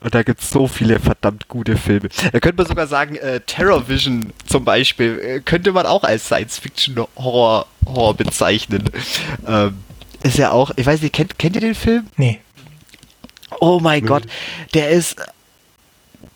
[0.00, 2.08] Und da gibt es so viele verdammt gute Filme.
[2.32, 6.26] Da könnte man sogar sagen, äh, Terror Vision zum Beispiel, äh, könnte man auch als
[6.26, 8.90] Science-Fiction-Horror Horror bezeichnen.
[9.46, 9.76] Ähm,
[10.22, 12.06] ist ja auch, ich weiß nicht, kennt, kennt ihr den Film?
[12.16, 12.40] Nee.
[13.60, 14.08] Oh mein nee.
[14.08, 14.24] Gott,
[14.72, 15.16] der ist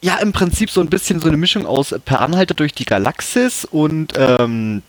[0.01, 3.65] ja im Prinzip so ein bisschen so eine Mischung aus Per Anhalter durch die Galaxis
[3.65, 4.83] und ähm,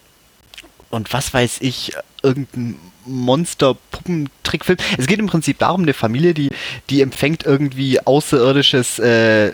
[0.89, 1.93] und was weiß ich,
[2.23, 2.79] irgendein
[3.09, 4.77] Monster-Puppentrickfilm.
[4.97, 6.49] Es geht im Prinzip darum, eine Familie, die,
[6.89, 9.53] die empfängt irgendwie außerirdisches äh,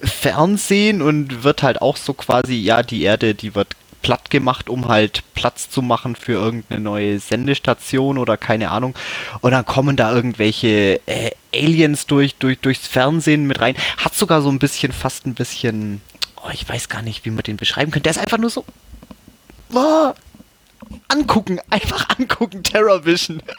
[0.00, 3.68] Fernsehen und wird halt auch so quasi, ja, die Erde, die wird
[4.04, 8.94] platt gemacht, um halt Platz zu machen für irgendeine neue Sendestation oder keine Ahnung.
[9.40, 13.76] Und dann kommen da irgendwelche äh, Aliens durch, durch, durchs Fernsehen mit rein.
[13.96, 16.02] Hat sogar so ein bisschen, fast ein bisschen,
[16.36, 18.04] oh, ich weiß gar nicht, wie man den beschreiben könnte.
[18.04, 18.66] Der ist einfach nur so,
[19.72, 20.12] oh,
[21.08, 23.42] angucken, einfach angucken, Terror Vision.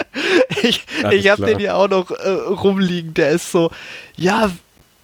[0.64, 3.72] Ich, ich habe den ja auch noch äh, rumliegen, der ist so,
[4.16, 4.50] ja,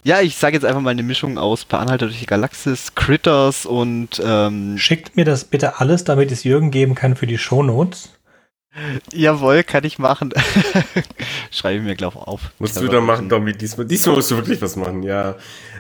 [0.04, 3.68] ja, ich sage jetzt einfach mal eine Mischung aus Per Anhalter durch die Galaxis, Critters
[3.68, 8.10] und ähm, Schickt mir das bitte alles, damit es Jürgen geben kann für die Shownotes.
[9.14, 10.34] Jawohl, kann ich machen.
[11.52, 12.52] Schreibe ich mir, glaube ich, auf.
[12.58, 13.54] Musst du da machen, Domi.
[13.54, 15.36] Diesmal, diesmal musst du wirklich was machen, ja.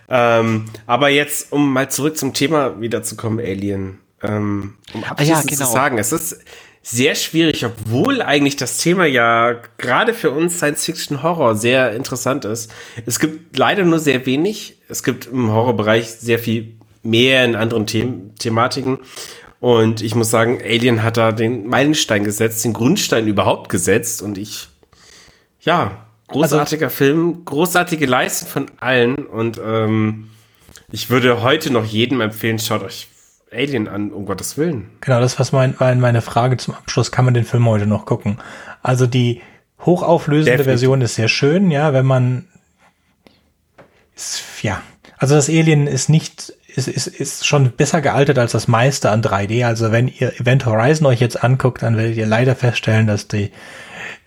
[0.10, 4.00] Ähm, aber jetzt, um mal zurück zum Thema wiederzukommen, Alien.
[4.24, 5.66] Ähm, um abschließend ah, ja, genau.
[5.66, 6.40] zu sagen, es ist
[6.84, 12.72] sehr schwierig, obwohl eigentlich das Thema ja gerade für uns Science-Fiction-Horror sehr interessant ist.
[13.06, 14.78] Es gibt leider nur sehr wenig.
[14.90, 18.08] Es gibt im Horrorbereich sehr viel mehr in anderen The
[18.40, 19.00] Thematiken.
[19.60, 24.24] Und ich muss sagen, Alien hat da den Meilenstein gesetzt, den Grundstein überhaupt gesetzt.
[24.24, 24.70] Und ich,
[25.62, 29.28] ja, großartiger also, Film, großartige Leistung von allen.
[29.28, 30.32] Und ähm,
[30.92, 33.08] ich würde heute noch jedem empfehlen, schaut euch
[33.52, 34.90] Alien an, um Gottes Willen.
[35.02, 37.12] Genau, das was mein, meine Frage zum Abschluss.
[37.12, 38.38] Kann man den Film heute noch gucken?
[38.82, 39.42] Also die
[39.80, 40.66] hochauflösende Definitiv.
[40.66, 42.48] Version ist sehr schön, ja, wenn man
[44.16, 44.82] ist, ja,
[45.18, 49.22] also das Alien ist nicht ist, ist, ist schon besser gealtert als das meiste an
[49.22, 49.66] 3D.
[49.66, 53.52] Also wenn ihr Event Horizon euch jetzt anguckt, dann werdet ihr leider feststellen, dass die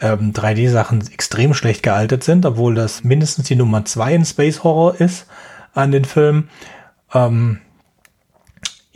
[0.01, 5.01] ähm, 3D-Sachen extrem schlecht gealtert sind, obwohl das mindestens die Nummer zwei in Space Horror
[5.01, 5.27] ist
[5.73, 6.51] an den Filmen.
[7.15, 7.61] Ähm,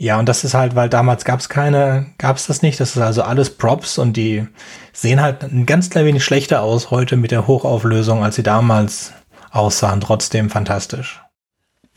[0.01, 2.79] ja, und das ist halt, weil damals gab es keine, gab es das nicht.
[2.79, 4.47] Das ist also alles Props und die
[4.93, 9.11] sehen halt ein ganz klein wenig schlechter aus heute mit der Hochauflösung, als sie damals
[9.51, 9.99] aussahen.
[9.99, 11.19] Trotzdem fantastisch.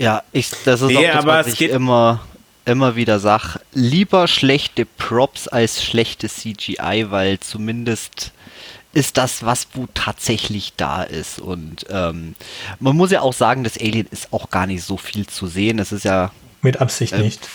[0.01, 2.19] Ja, ich, das ist nee, auch das, was ich immer,
[2.65, 3.61] immer wieder sag.
[3.73, 8.33] Lieber schlechte Props als schlechte CGI, weil zumindest
[8.93, 11.39] ist das, was wo tatsächlich da ist.
[11.39, 12.35] Und ähm,
[12.81, 15.79] man muss ja auch sagen, das Alien ist auch gar nicht so viel zu sehen.
[15.79, 16.33] Es ist ja.
[16.63, 17.49] Mit Absicht äh, nicht.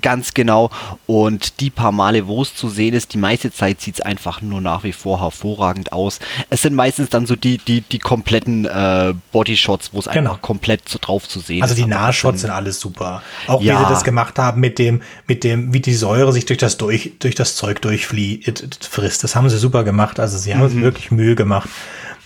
[0.00, 0.70] Ganz genau.
[1.06, 4.40] Und die paar Male, wo es zu sehen ist, die meiste Zeit sieht es einfach
[4.40, 6.20] nur nach wie vor hervorragend aus.
[6.50, 10.30] Es sind meistens dann so die, die, die kompletten äh, Bodyshots, wo es genau.
[10.30, 11.80] einfach komplett so drauf zu sehen also ist.
[11.80, 13.22] Also die Nahshots sind alles super.
[13.48, 13.74] Auch ja.
[13.74, 16.76] wie sie das gemacht haben mit dem, mit dem, wie die Säure sich durch das
[16.76, 19.24] durch, durch das Zeug durchfrisst.
[19.24, 20.20] Das haben sie super gemacht.
[20.20, 20.82] Also sie haben mhm.
[20.82, 21.68] wirklich Mühe gemacht.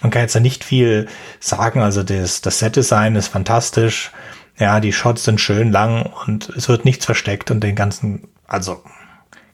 [0.02, 1.08] Man kann jetzt da nicht viel
[1.40, 1.80] sagen.
[1.80, 4.10] Also das, das Set-Design ist fantastisch.
[4.58, 8.82] Ja, die Shots sind schön lang und es wird nichts versteckt und den ganzen, also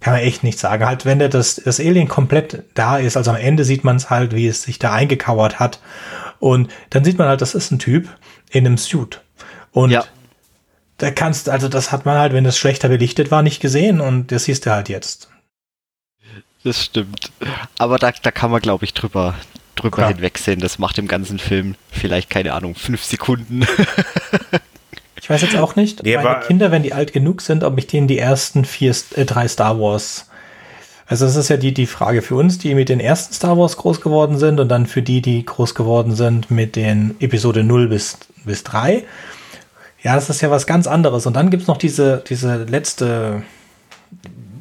[0.00, 0.84] kann man echt nicht sagen.
[0.84, 4.10] Halt, wenn der das, das Alien komplett da ist, also am Ende sieht man es
[4.10, 5.80] halt, wie es sich da eingekauert hat.
[6.40, 8.08] Und dann sieht man halt, das ist ein Typ
[8.50, 9.20] in einem Suit.
[9.70, 10.04] Und ja.
[10.98, 14.32] da kannst, also das hat man halt, wenn das schlechter belichtet war, nicht gesehen und
[14.32, 15.30] das siehst du halt jetzt.
[16.64, 17.30] Das stimmt.
[17.78, 19.34] Aber da, da kann man, glaube ich, drüber,
[19.76, 20.60] drüber hinwegsehen.
[20.60, 23.66] Das macht im ganzen Film vielleicht, keine Ahnung, fünf Sekunden.
[25.22, 27.86] Ich weiß jetzt auch nicht, nee, meine Kinder, wenn die alt genug sind, ob ich
[27.86, 30.26] denen die ersten vier, äh, drei Star Wars
[31.12, 33.76] also das ist ja die, die Frage für uns, die mit den ersten Star Wars
[33.76, 37.88] groß geworden sind und dann für die, die groß geworden sind mit den Episode 0
[37.88, 38.16] bis,
[38.46, 39.04] bis 3.
[40.02, 41.26] Ja, das ist ja was ganz anderes.
[41.26, 43.42] Und dann gibt es noch diese, diese letzte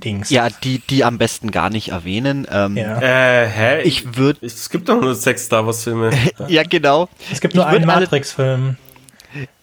[0.03, 0.29] Dings.
[0.29, 2.45] Ja, die, die am besten gar nicht erwähnen.
[2.51, 2.99] Ähm, ja.
[3.01, 3.81] Äh, hä?
[3.83, 4.45] Ich würde.
[4.45, 6.09] Es gibt doch nur sechs Star Wars Filme.
[6.49, 7.07] ja, genau.
[7.31, 8.75] Es gibt nur einen Matrix-Film.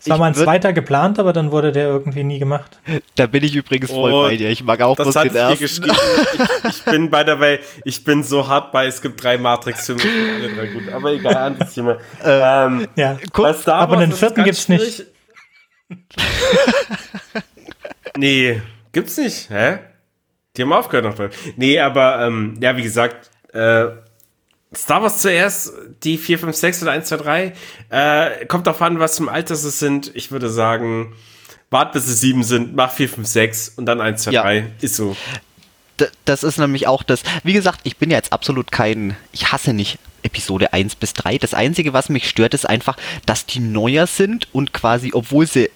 [0.00, 2.78] Es war mal ein würd- zweiter geplant, aber dann wurde der irgendwie nie gemacht.
[3.16, 4.48] Da bin ich übrigens voll Oh, bei dir.
[4.50, 5.64] Ich mag auch Das bloß den ersten.
[5.64, 5.80] Ich,
[6.68, 10.02] ich bin by the way, ich bin so hart bei, es gibt drei Matrix-Filme.
[10.94, 11.98] Aber egal, anderes Thema.
[12.24, 14.94] ähm, Ja, bei Star aber den vierten gibt's nicht.
[14.96, 15.12] schwierig.
[18.16, 18.60] nee,
[18.92, 19.50] gibt's nicht.
[19.50, 19.78] Hä?
[20.56, 21.30] Die haben aufgehört noch dran.
[21.56, 23.86] Nee, aber ähm, ja, wie gesagt, äh,
[24.74, 25.72] Star Wars zuerst,
[26.04, 27.52] die 4, 5, 6 oder 1, 2, 3.
[27.90, 30.10] Äh, kommt drauf an, was zum Alter sie sind.
[30.14, 31.14] Ich würde sagen,
[31.70, 34.42] wart bis sie 7 sind, mach 4, 5, 6 und dann 1, 2, Ja.
[34.42, 34.70] 3.
[34.80, 35.16] Ist so.
[36.00, 37.22] D- das ist nämlich auch das.
[37.44, 39.16] Wie gesagt, ich bin ja jetzt absolut kein.
[39.32, 41.38] Ich hasse nicht Episode 1 bis 3.
[41.38, 45.70] Das Einzige, was mich stört, ist einfach, dass die neuer sind und quasi, obwohl sie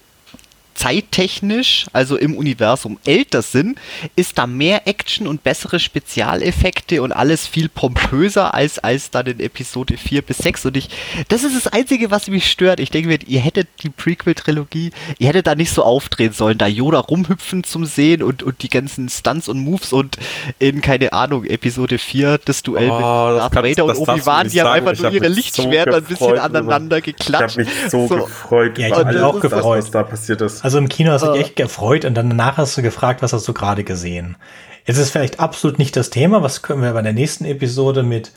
[0.73, 3.77] zeittechnisch, also im Universum älter sind,
[4.15, 9.39] ist da mehr Action und bessere Spezialeffekte und alles viel pompöser als, als dann in
[9.39, 10.65] Episode 4 bis 6.
[10.67, 10.89] Und ich,
[11.29, 12.79] das ist das Einzige, was mich stört.
[12.79, 16.67] Ich denke mir, ihr hättet die Prequel-Trilogie, ihr hättet da nicht so aufdrehen sollen, da
[16.67, 20.17] Yoda rumhüpfen zum Sehen und, und die ganzen Stunts und Moves und
[20.59, 24.67] in, keine Ahnung, Episode 4 das Duell Oh, mit Darth Vader und Obi-Wan, die haben
[24.67, 24.69] sagen.
[24.69, 27.57] einfach Ich nur hab ihre mich so Lichtschwerter ein bisschen aneinander Ich habe geklatscht.
[27.57, 28.77] mich so, gefreut.
[28.77, 29.77] Ja, ich über hab mich auch gefreut.
[29.83, 30.62] was da passiert ist.
[30.63, 33.33] Also im Kino hast du dich echt gefreut und dann danach hast du gefragt, was
[33.33, 34.37] hast du gerade gesehen.
[34.85, 38.31] Jetzt ist vielleicht absolut nicht das Thema, was können wir bei der nächsten Episode mit,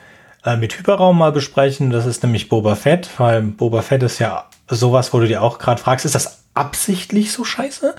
[0.44, 1.90] äh, mit Hyperraum mal besprechen.
[1.90, 5.60] Das ist nämlich Boba Fett, weil Boba Fett ist ja sowas, wo du dir auch
[5.60, 7.94] gerade fragst, ist das absichtlich so scheiße?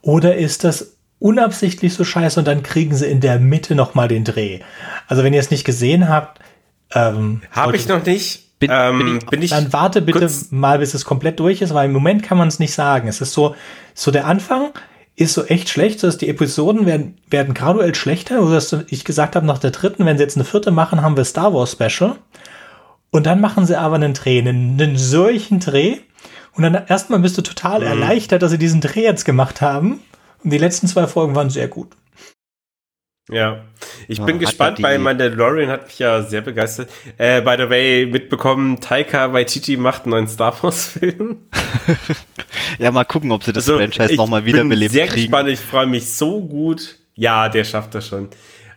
[0.00, 4.24] Oder ist das unabsichtlich so scheiße und dann kriegen sie in der Mitte nochmal den
[4.24, 4.60] Dreh?
[5.06, 6.40] Also wenn ihr es nicht gesehen habt,
[6.94, 8.45] ähm, Habe ich noch nicht.
[8.58, 11.86] Bin- ähm, bin bin, ich- dann warte bitte mal, bis es komplett durch ist, weil
[11.86, 13.06] im Moment kann man es nicht sagen.
[13.08, 13.54] Es ist so,
[13.94, 14.70] so der Anfang
[15.14, 19.04] ist so echt schlecht, so dass die Episoden werden, werden graduell schlechter, so dass ich
[19.04, 21.72] gesagt habe, nach der dritten, wenn sie jetzt eine vierte machen, haben wir Star Wars
[21.72, 22.16] Special.
[23.10, 25.98] Und dann machen sie aber einen Dreh, einen, einen solchen Dreh.
[26.54, 27.86] Und dann erstmal bist du total Mhm.
[27.86, 30.00] erleichtert, dass sie diesen Dreh jetzt gemacht haben.
[30.44, 31.88] Und die letzten zwei Folgen waren sehr gut.
[33.28, 33.64] Ja,
[34.06, 36.88] ich Ja, bin hat gespannt, ja weil Mandalorian hat mich ja sehr begeistert.
[37.18, 41.38] Äh, by the way, mitbekommen, Taika Waititi macht einen neuen Star Wars Film.
[42.78, 45.22] Ja, mal gucken, ob sie das Also, Franchise ich nochmal bin wiederbelebt sehr kriegen.
[45.30, 46.98] gespannt, ich freue mich so gut.
[47.14, 48.28] Ja, der schafft das schon.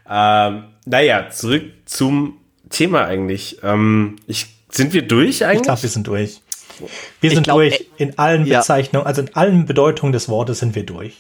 [0.10, 2.38] Ähm, naja, zurück zum
[2.70, 3.58] Thema eigentlich.
[3.64, 5.64] Ähm, ich, sind wir durch Ich eigentlich?
[5.64, 6.42] glaube, wir sind durch.
[7.20, 7.82] Wir Ich sind glaub, durch.
[7.82, 8.60] äh, In allen ja.
[8.60, 11.16] Bezeichnungen, also in allen Bedeutungen des Wortes sind wir durch.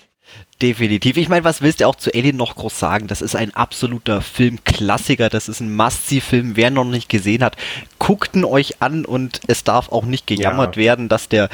[0.61, 1.15] Definitiv.
[1.15, 3.07] Ich meine, was willst du auch zu Alien noch groß sagen?
[3.07, 5.29] Das ist ein absoluter Filmklassiker.
[5.29, 6.57] Das ist ein Must-See-Film.
[6.57, 7.55] Wer noch nicht gesehen hat,
[7.97, 10.81] guckt ihn euch an und es darf auch nicht gejammert Ja.
[10.83, 11.45] werden, dass der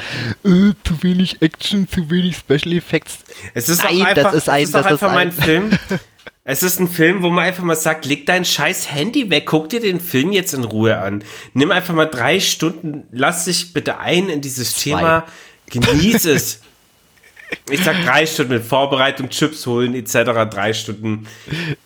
[0.44, 3.18] äh, zu wenig Action, zu wenig Special Effects.
[3.54, 5.70] Es ist Nein, einfach, das ist ein- es ist das ist einfach mein ein- Film.
[6.48, 9.68] Es ist ein Film, wo man einfach mal sagt, leg dein scheiß Handy weg, guck
[9.68, 11.24] dir den Film jetzt in Ruhe an.
[11.54, 15.24] Nimm einfach mal drei Stunden, lass dich bitte ein in dieses Thema,
[15.70, 16.60] genieß es.
[17.70, 20.48] Ich sag drei Stunden mit Vorbereitung, Chips holen etc.
[20.50, 21.26] Drei Stunden.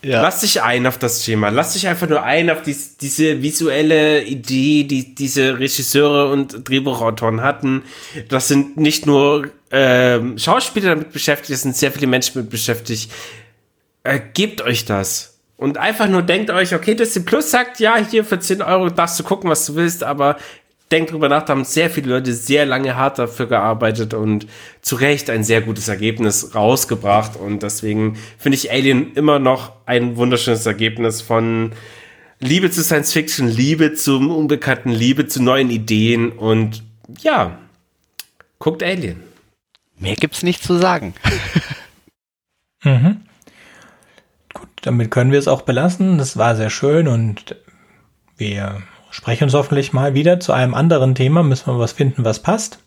[0.03, 0.23] Ja.
[0.23, 1.49] Lass dich ein auf das Thema.
[1.49, 7.43] Lass dich einfach nur ein auf dies, diese visuelle Idee, die diese Regisseure und Drehbuchautoren
[7.43, 7.83] hatten.
[8.29, 13.11] Das sind nicht nur ähm, Schauspieler damit beschäftigt, es sind sehr viele Menschen mit beschäftigt.
[14.03, 15.39] Äh, gebt euch das.
[15.57, 19.21] Und einfach nur denkt euch, okay, Disney Plus sagt, ja, hier für 10 Euro darfst
[19.21, 20.39] du gucken, was du willst, aber
[20.91, 24.47] denkt drüber nach, da haben sehr viele Leute sehr lange hart dafür gearbeitet und
[24.83, 27.37] zu Recht ein sehr gutes Ergebnis rausgebracht.
[27.37, 31.73] Und deswegen finde ich Alien immer noch ein wunderschönes Ergebnis von
[32.41, 36.83] Liebe zu Science Fiction, Liebe zum Unbekannten, Liebe zu neuen Ideen und
[37.21, 37.59] ja,
[38.59, 39.23] guckt Alien.
[39.99, 41.15] Mehr gibt's nicht zu sagen.
[42.83, 43.21] Mhm.
[44.55, 46.17] Gut, damit können wir es auch belassen.
[46.17, 47.57] Das war sehr schön und
[48.39, 51.43] wir sprechen uns hoffentlich mal wieder zu einem anderen Thema.
[51.43, 52.79] Müssen wir was finden, was passt.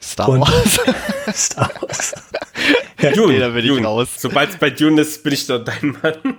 [0.00, 0.80] Star Und- Wars.
[1.34, 2.14] Star Wars.
[3.14, 3.86] Dune, Nee, da bin ich Dune.
[3.86, 4.08] raus.
[4.16, 6.14] Sobald es bei Dune ist, bin ich dort dein Mann.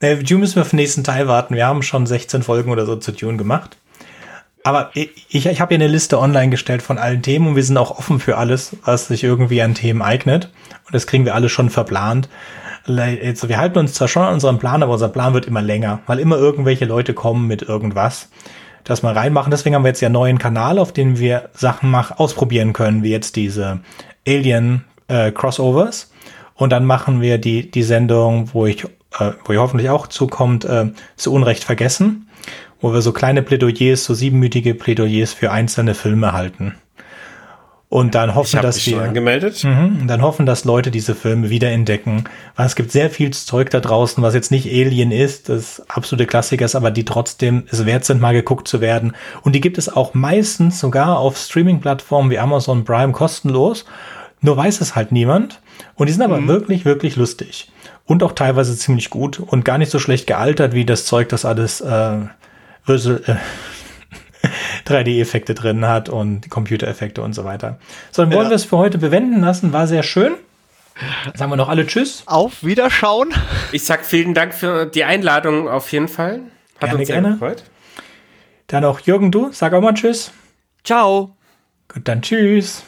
[0.00, 1.54] Äh, Dune müssen wir auf den nächsten Teil warten.
[1.54, 3.76] Wir haben schon 16 Folgen oder so zu Dune gemacht.
[4.64, 7.62] Aber ich, ich, ich habe hier eine Liste online gestellt von allen Themen und wir
[7.62, 10.46] sind auch offen für alles, was sich irgendwie an Themen eignet.
[10.86, 12.28] Und das kriegen wir alle schon verplant.
[12.86, 16.00] Also wir halten uns zwar schon an unserem Plan, aber unser Plan wird immer länger,
[16.06, 18.28] weil immer irgendwelche Leute kommen mit irgendwas,
[18.84, 19.50] das mal reinmachen.
[19.50, 23.02] Deswegen haben wir jetzt ja einen neuen Kanal, auf dem wir Sachen mach, ausprobieren können,
[23.02, 23.80] wie jetzt diese
[24.26, 26.10] Alien äh, Crossovers.
[26.54, 28.84] Und dann machen wir die, die Sendung, wo ich,
[29.18, 32.28] äh, wo ihr hoffentlich auch zukommt, äh, zu Unrecht vergessen,
[32.80, 36.74] wo wir so kleine Plädoyers, so siebenmütige Plädoyers für einzelne Filme halten.
[37.92, 39.64] Und dann hoffen, dass wir angemeldet.
[39.64, 42.24] Mhm, und dann hoffen, dass Leute diese Filme wiederentdecken.
[42.56, 46.24] Weil es gibt sehr viel Zeug da draußen, was jetzt nicht Alien ist, das absolute
[46.24, 49.12] Klassiker ist, aber die trotzdem es wert sind, mal geguckt zu werden.
[49.42, 53.84] Und die gibt es auch meistens sogar auf Streaming-Plattformen wie Amazon Prime kostenlos.
[54.40, 55.60] Nur weiß es halt niemand.
[55.94, 57.70] Und die sind aber wirklich, wirklich lustig.
[58.06, 61.44] Und auch teilweise ziemlich gut und gar nicht so schlecht gealtert wie das Zeug, das
[61.44, 62.20] alles äh,
[62.86, 63.34] Visual, äh,
[64.86, 67.78] 3D-Effekte drin hat und Computereffekte und so weiter.
[68.10, 68.50] So, dann wollen Ja.
[68.50, 69.72] wir es für heute bewenden lassen.
[69.72, 70.34] War sehr schön.
[71.34, 72.22] Sagen wir noch alle Tschüss.
[72.26, 73.30] Auf Wiederschauen.
[73.72, 76.40] Ich sag vielen Dank für die Einladung auf jeden Fall.
[76.74, 77.32] Hat Gerne, uns sehr gerne.
[77.34, 77.64] gefreut.
[78.66, 79.50] Dann auch Jürgen, du.
[79.52, 80.32] Sag auch mal Tschüss.
[80.84, 81.34] Ciao.
[81.92, 82.84] Gut, dann Tschüss.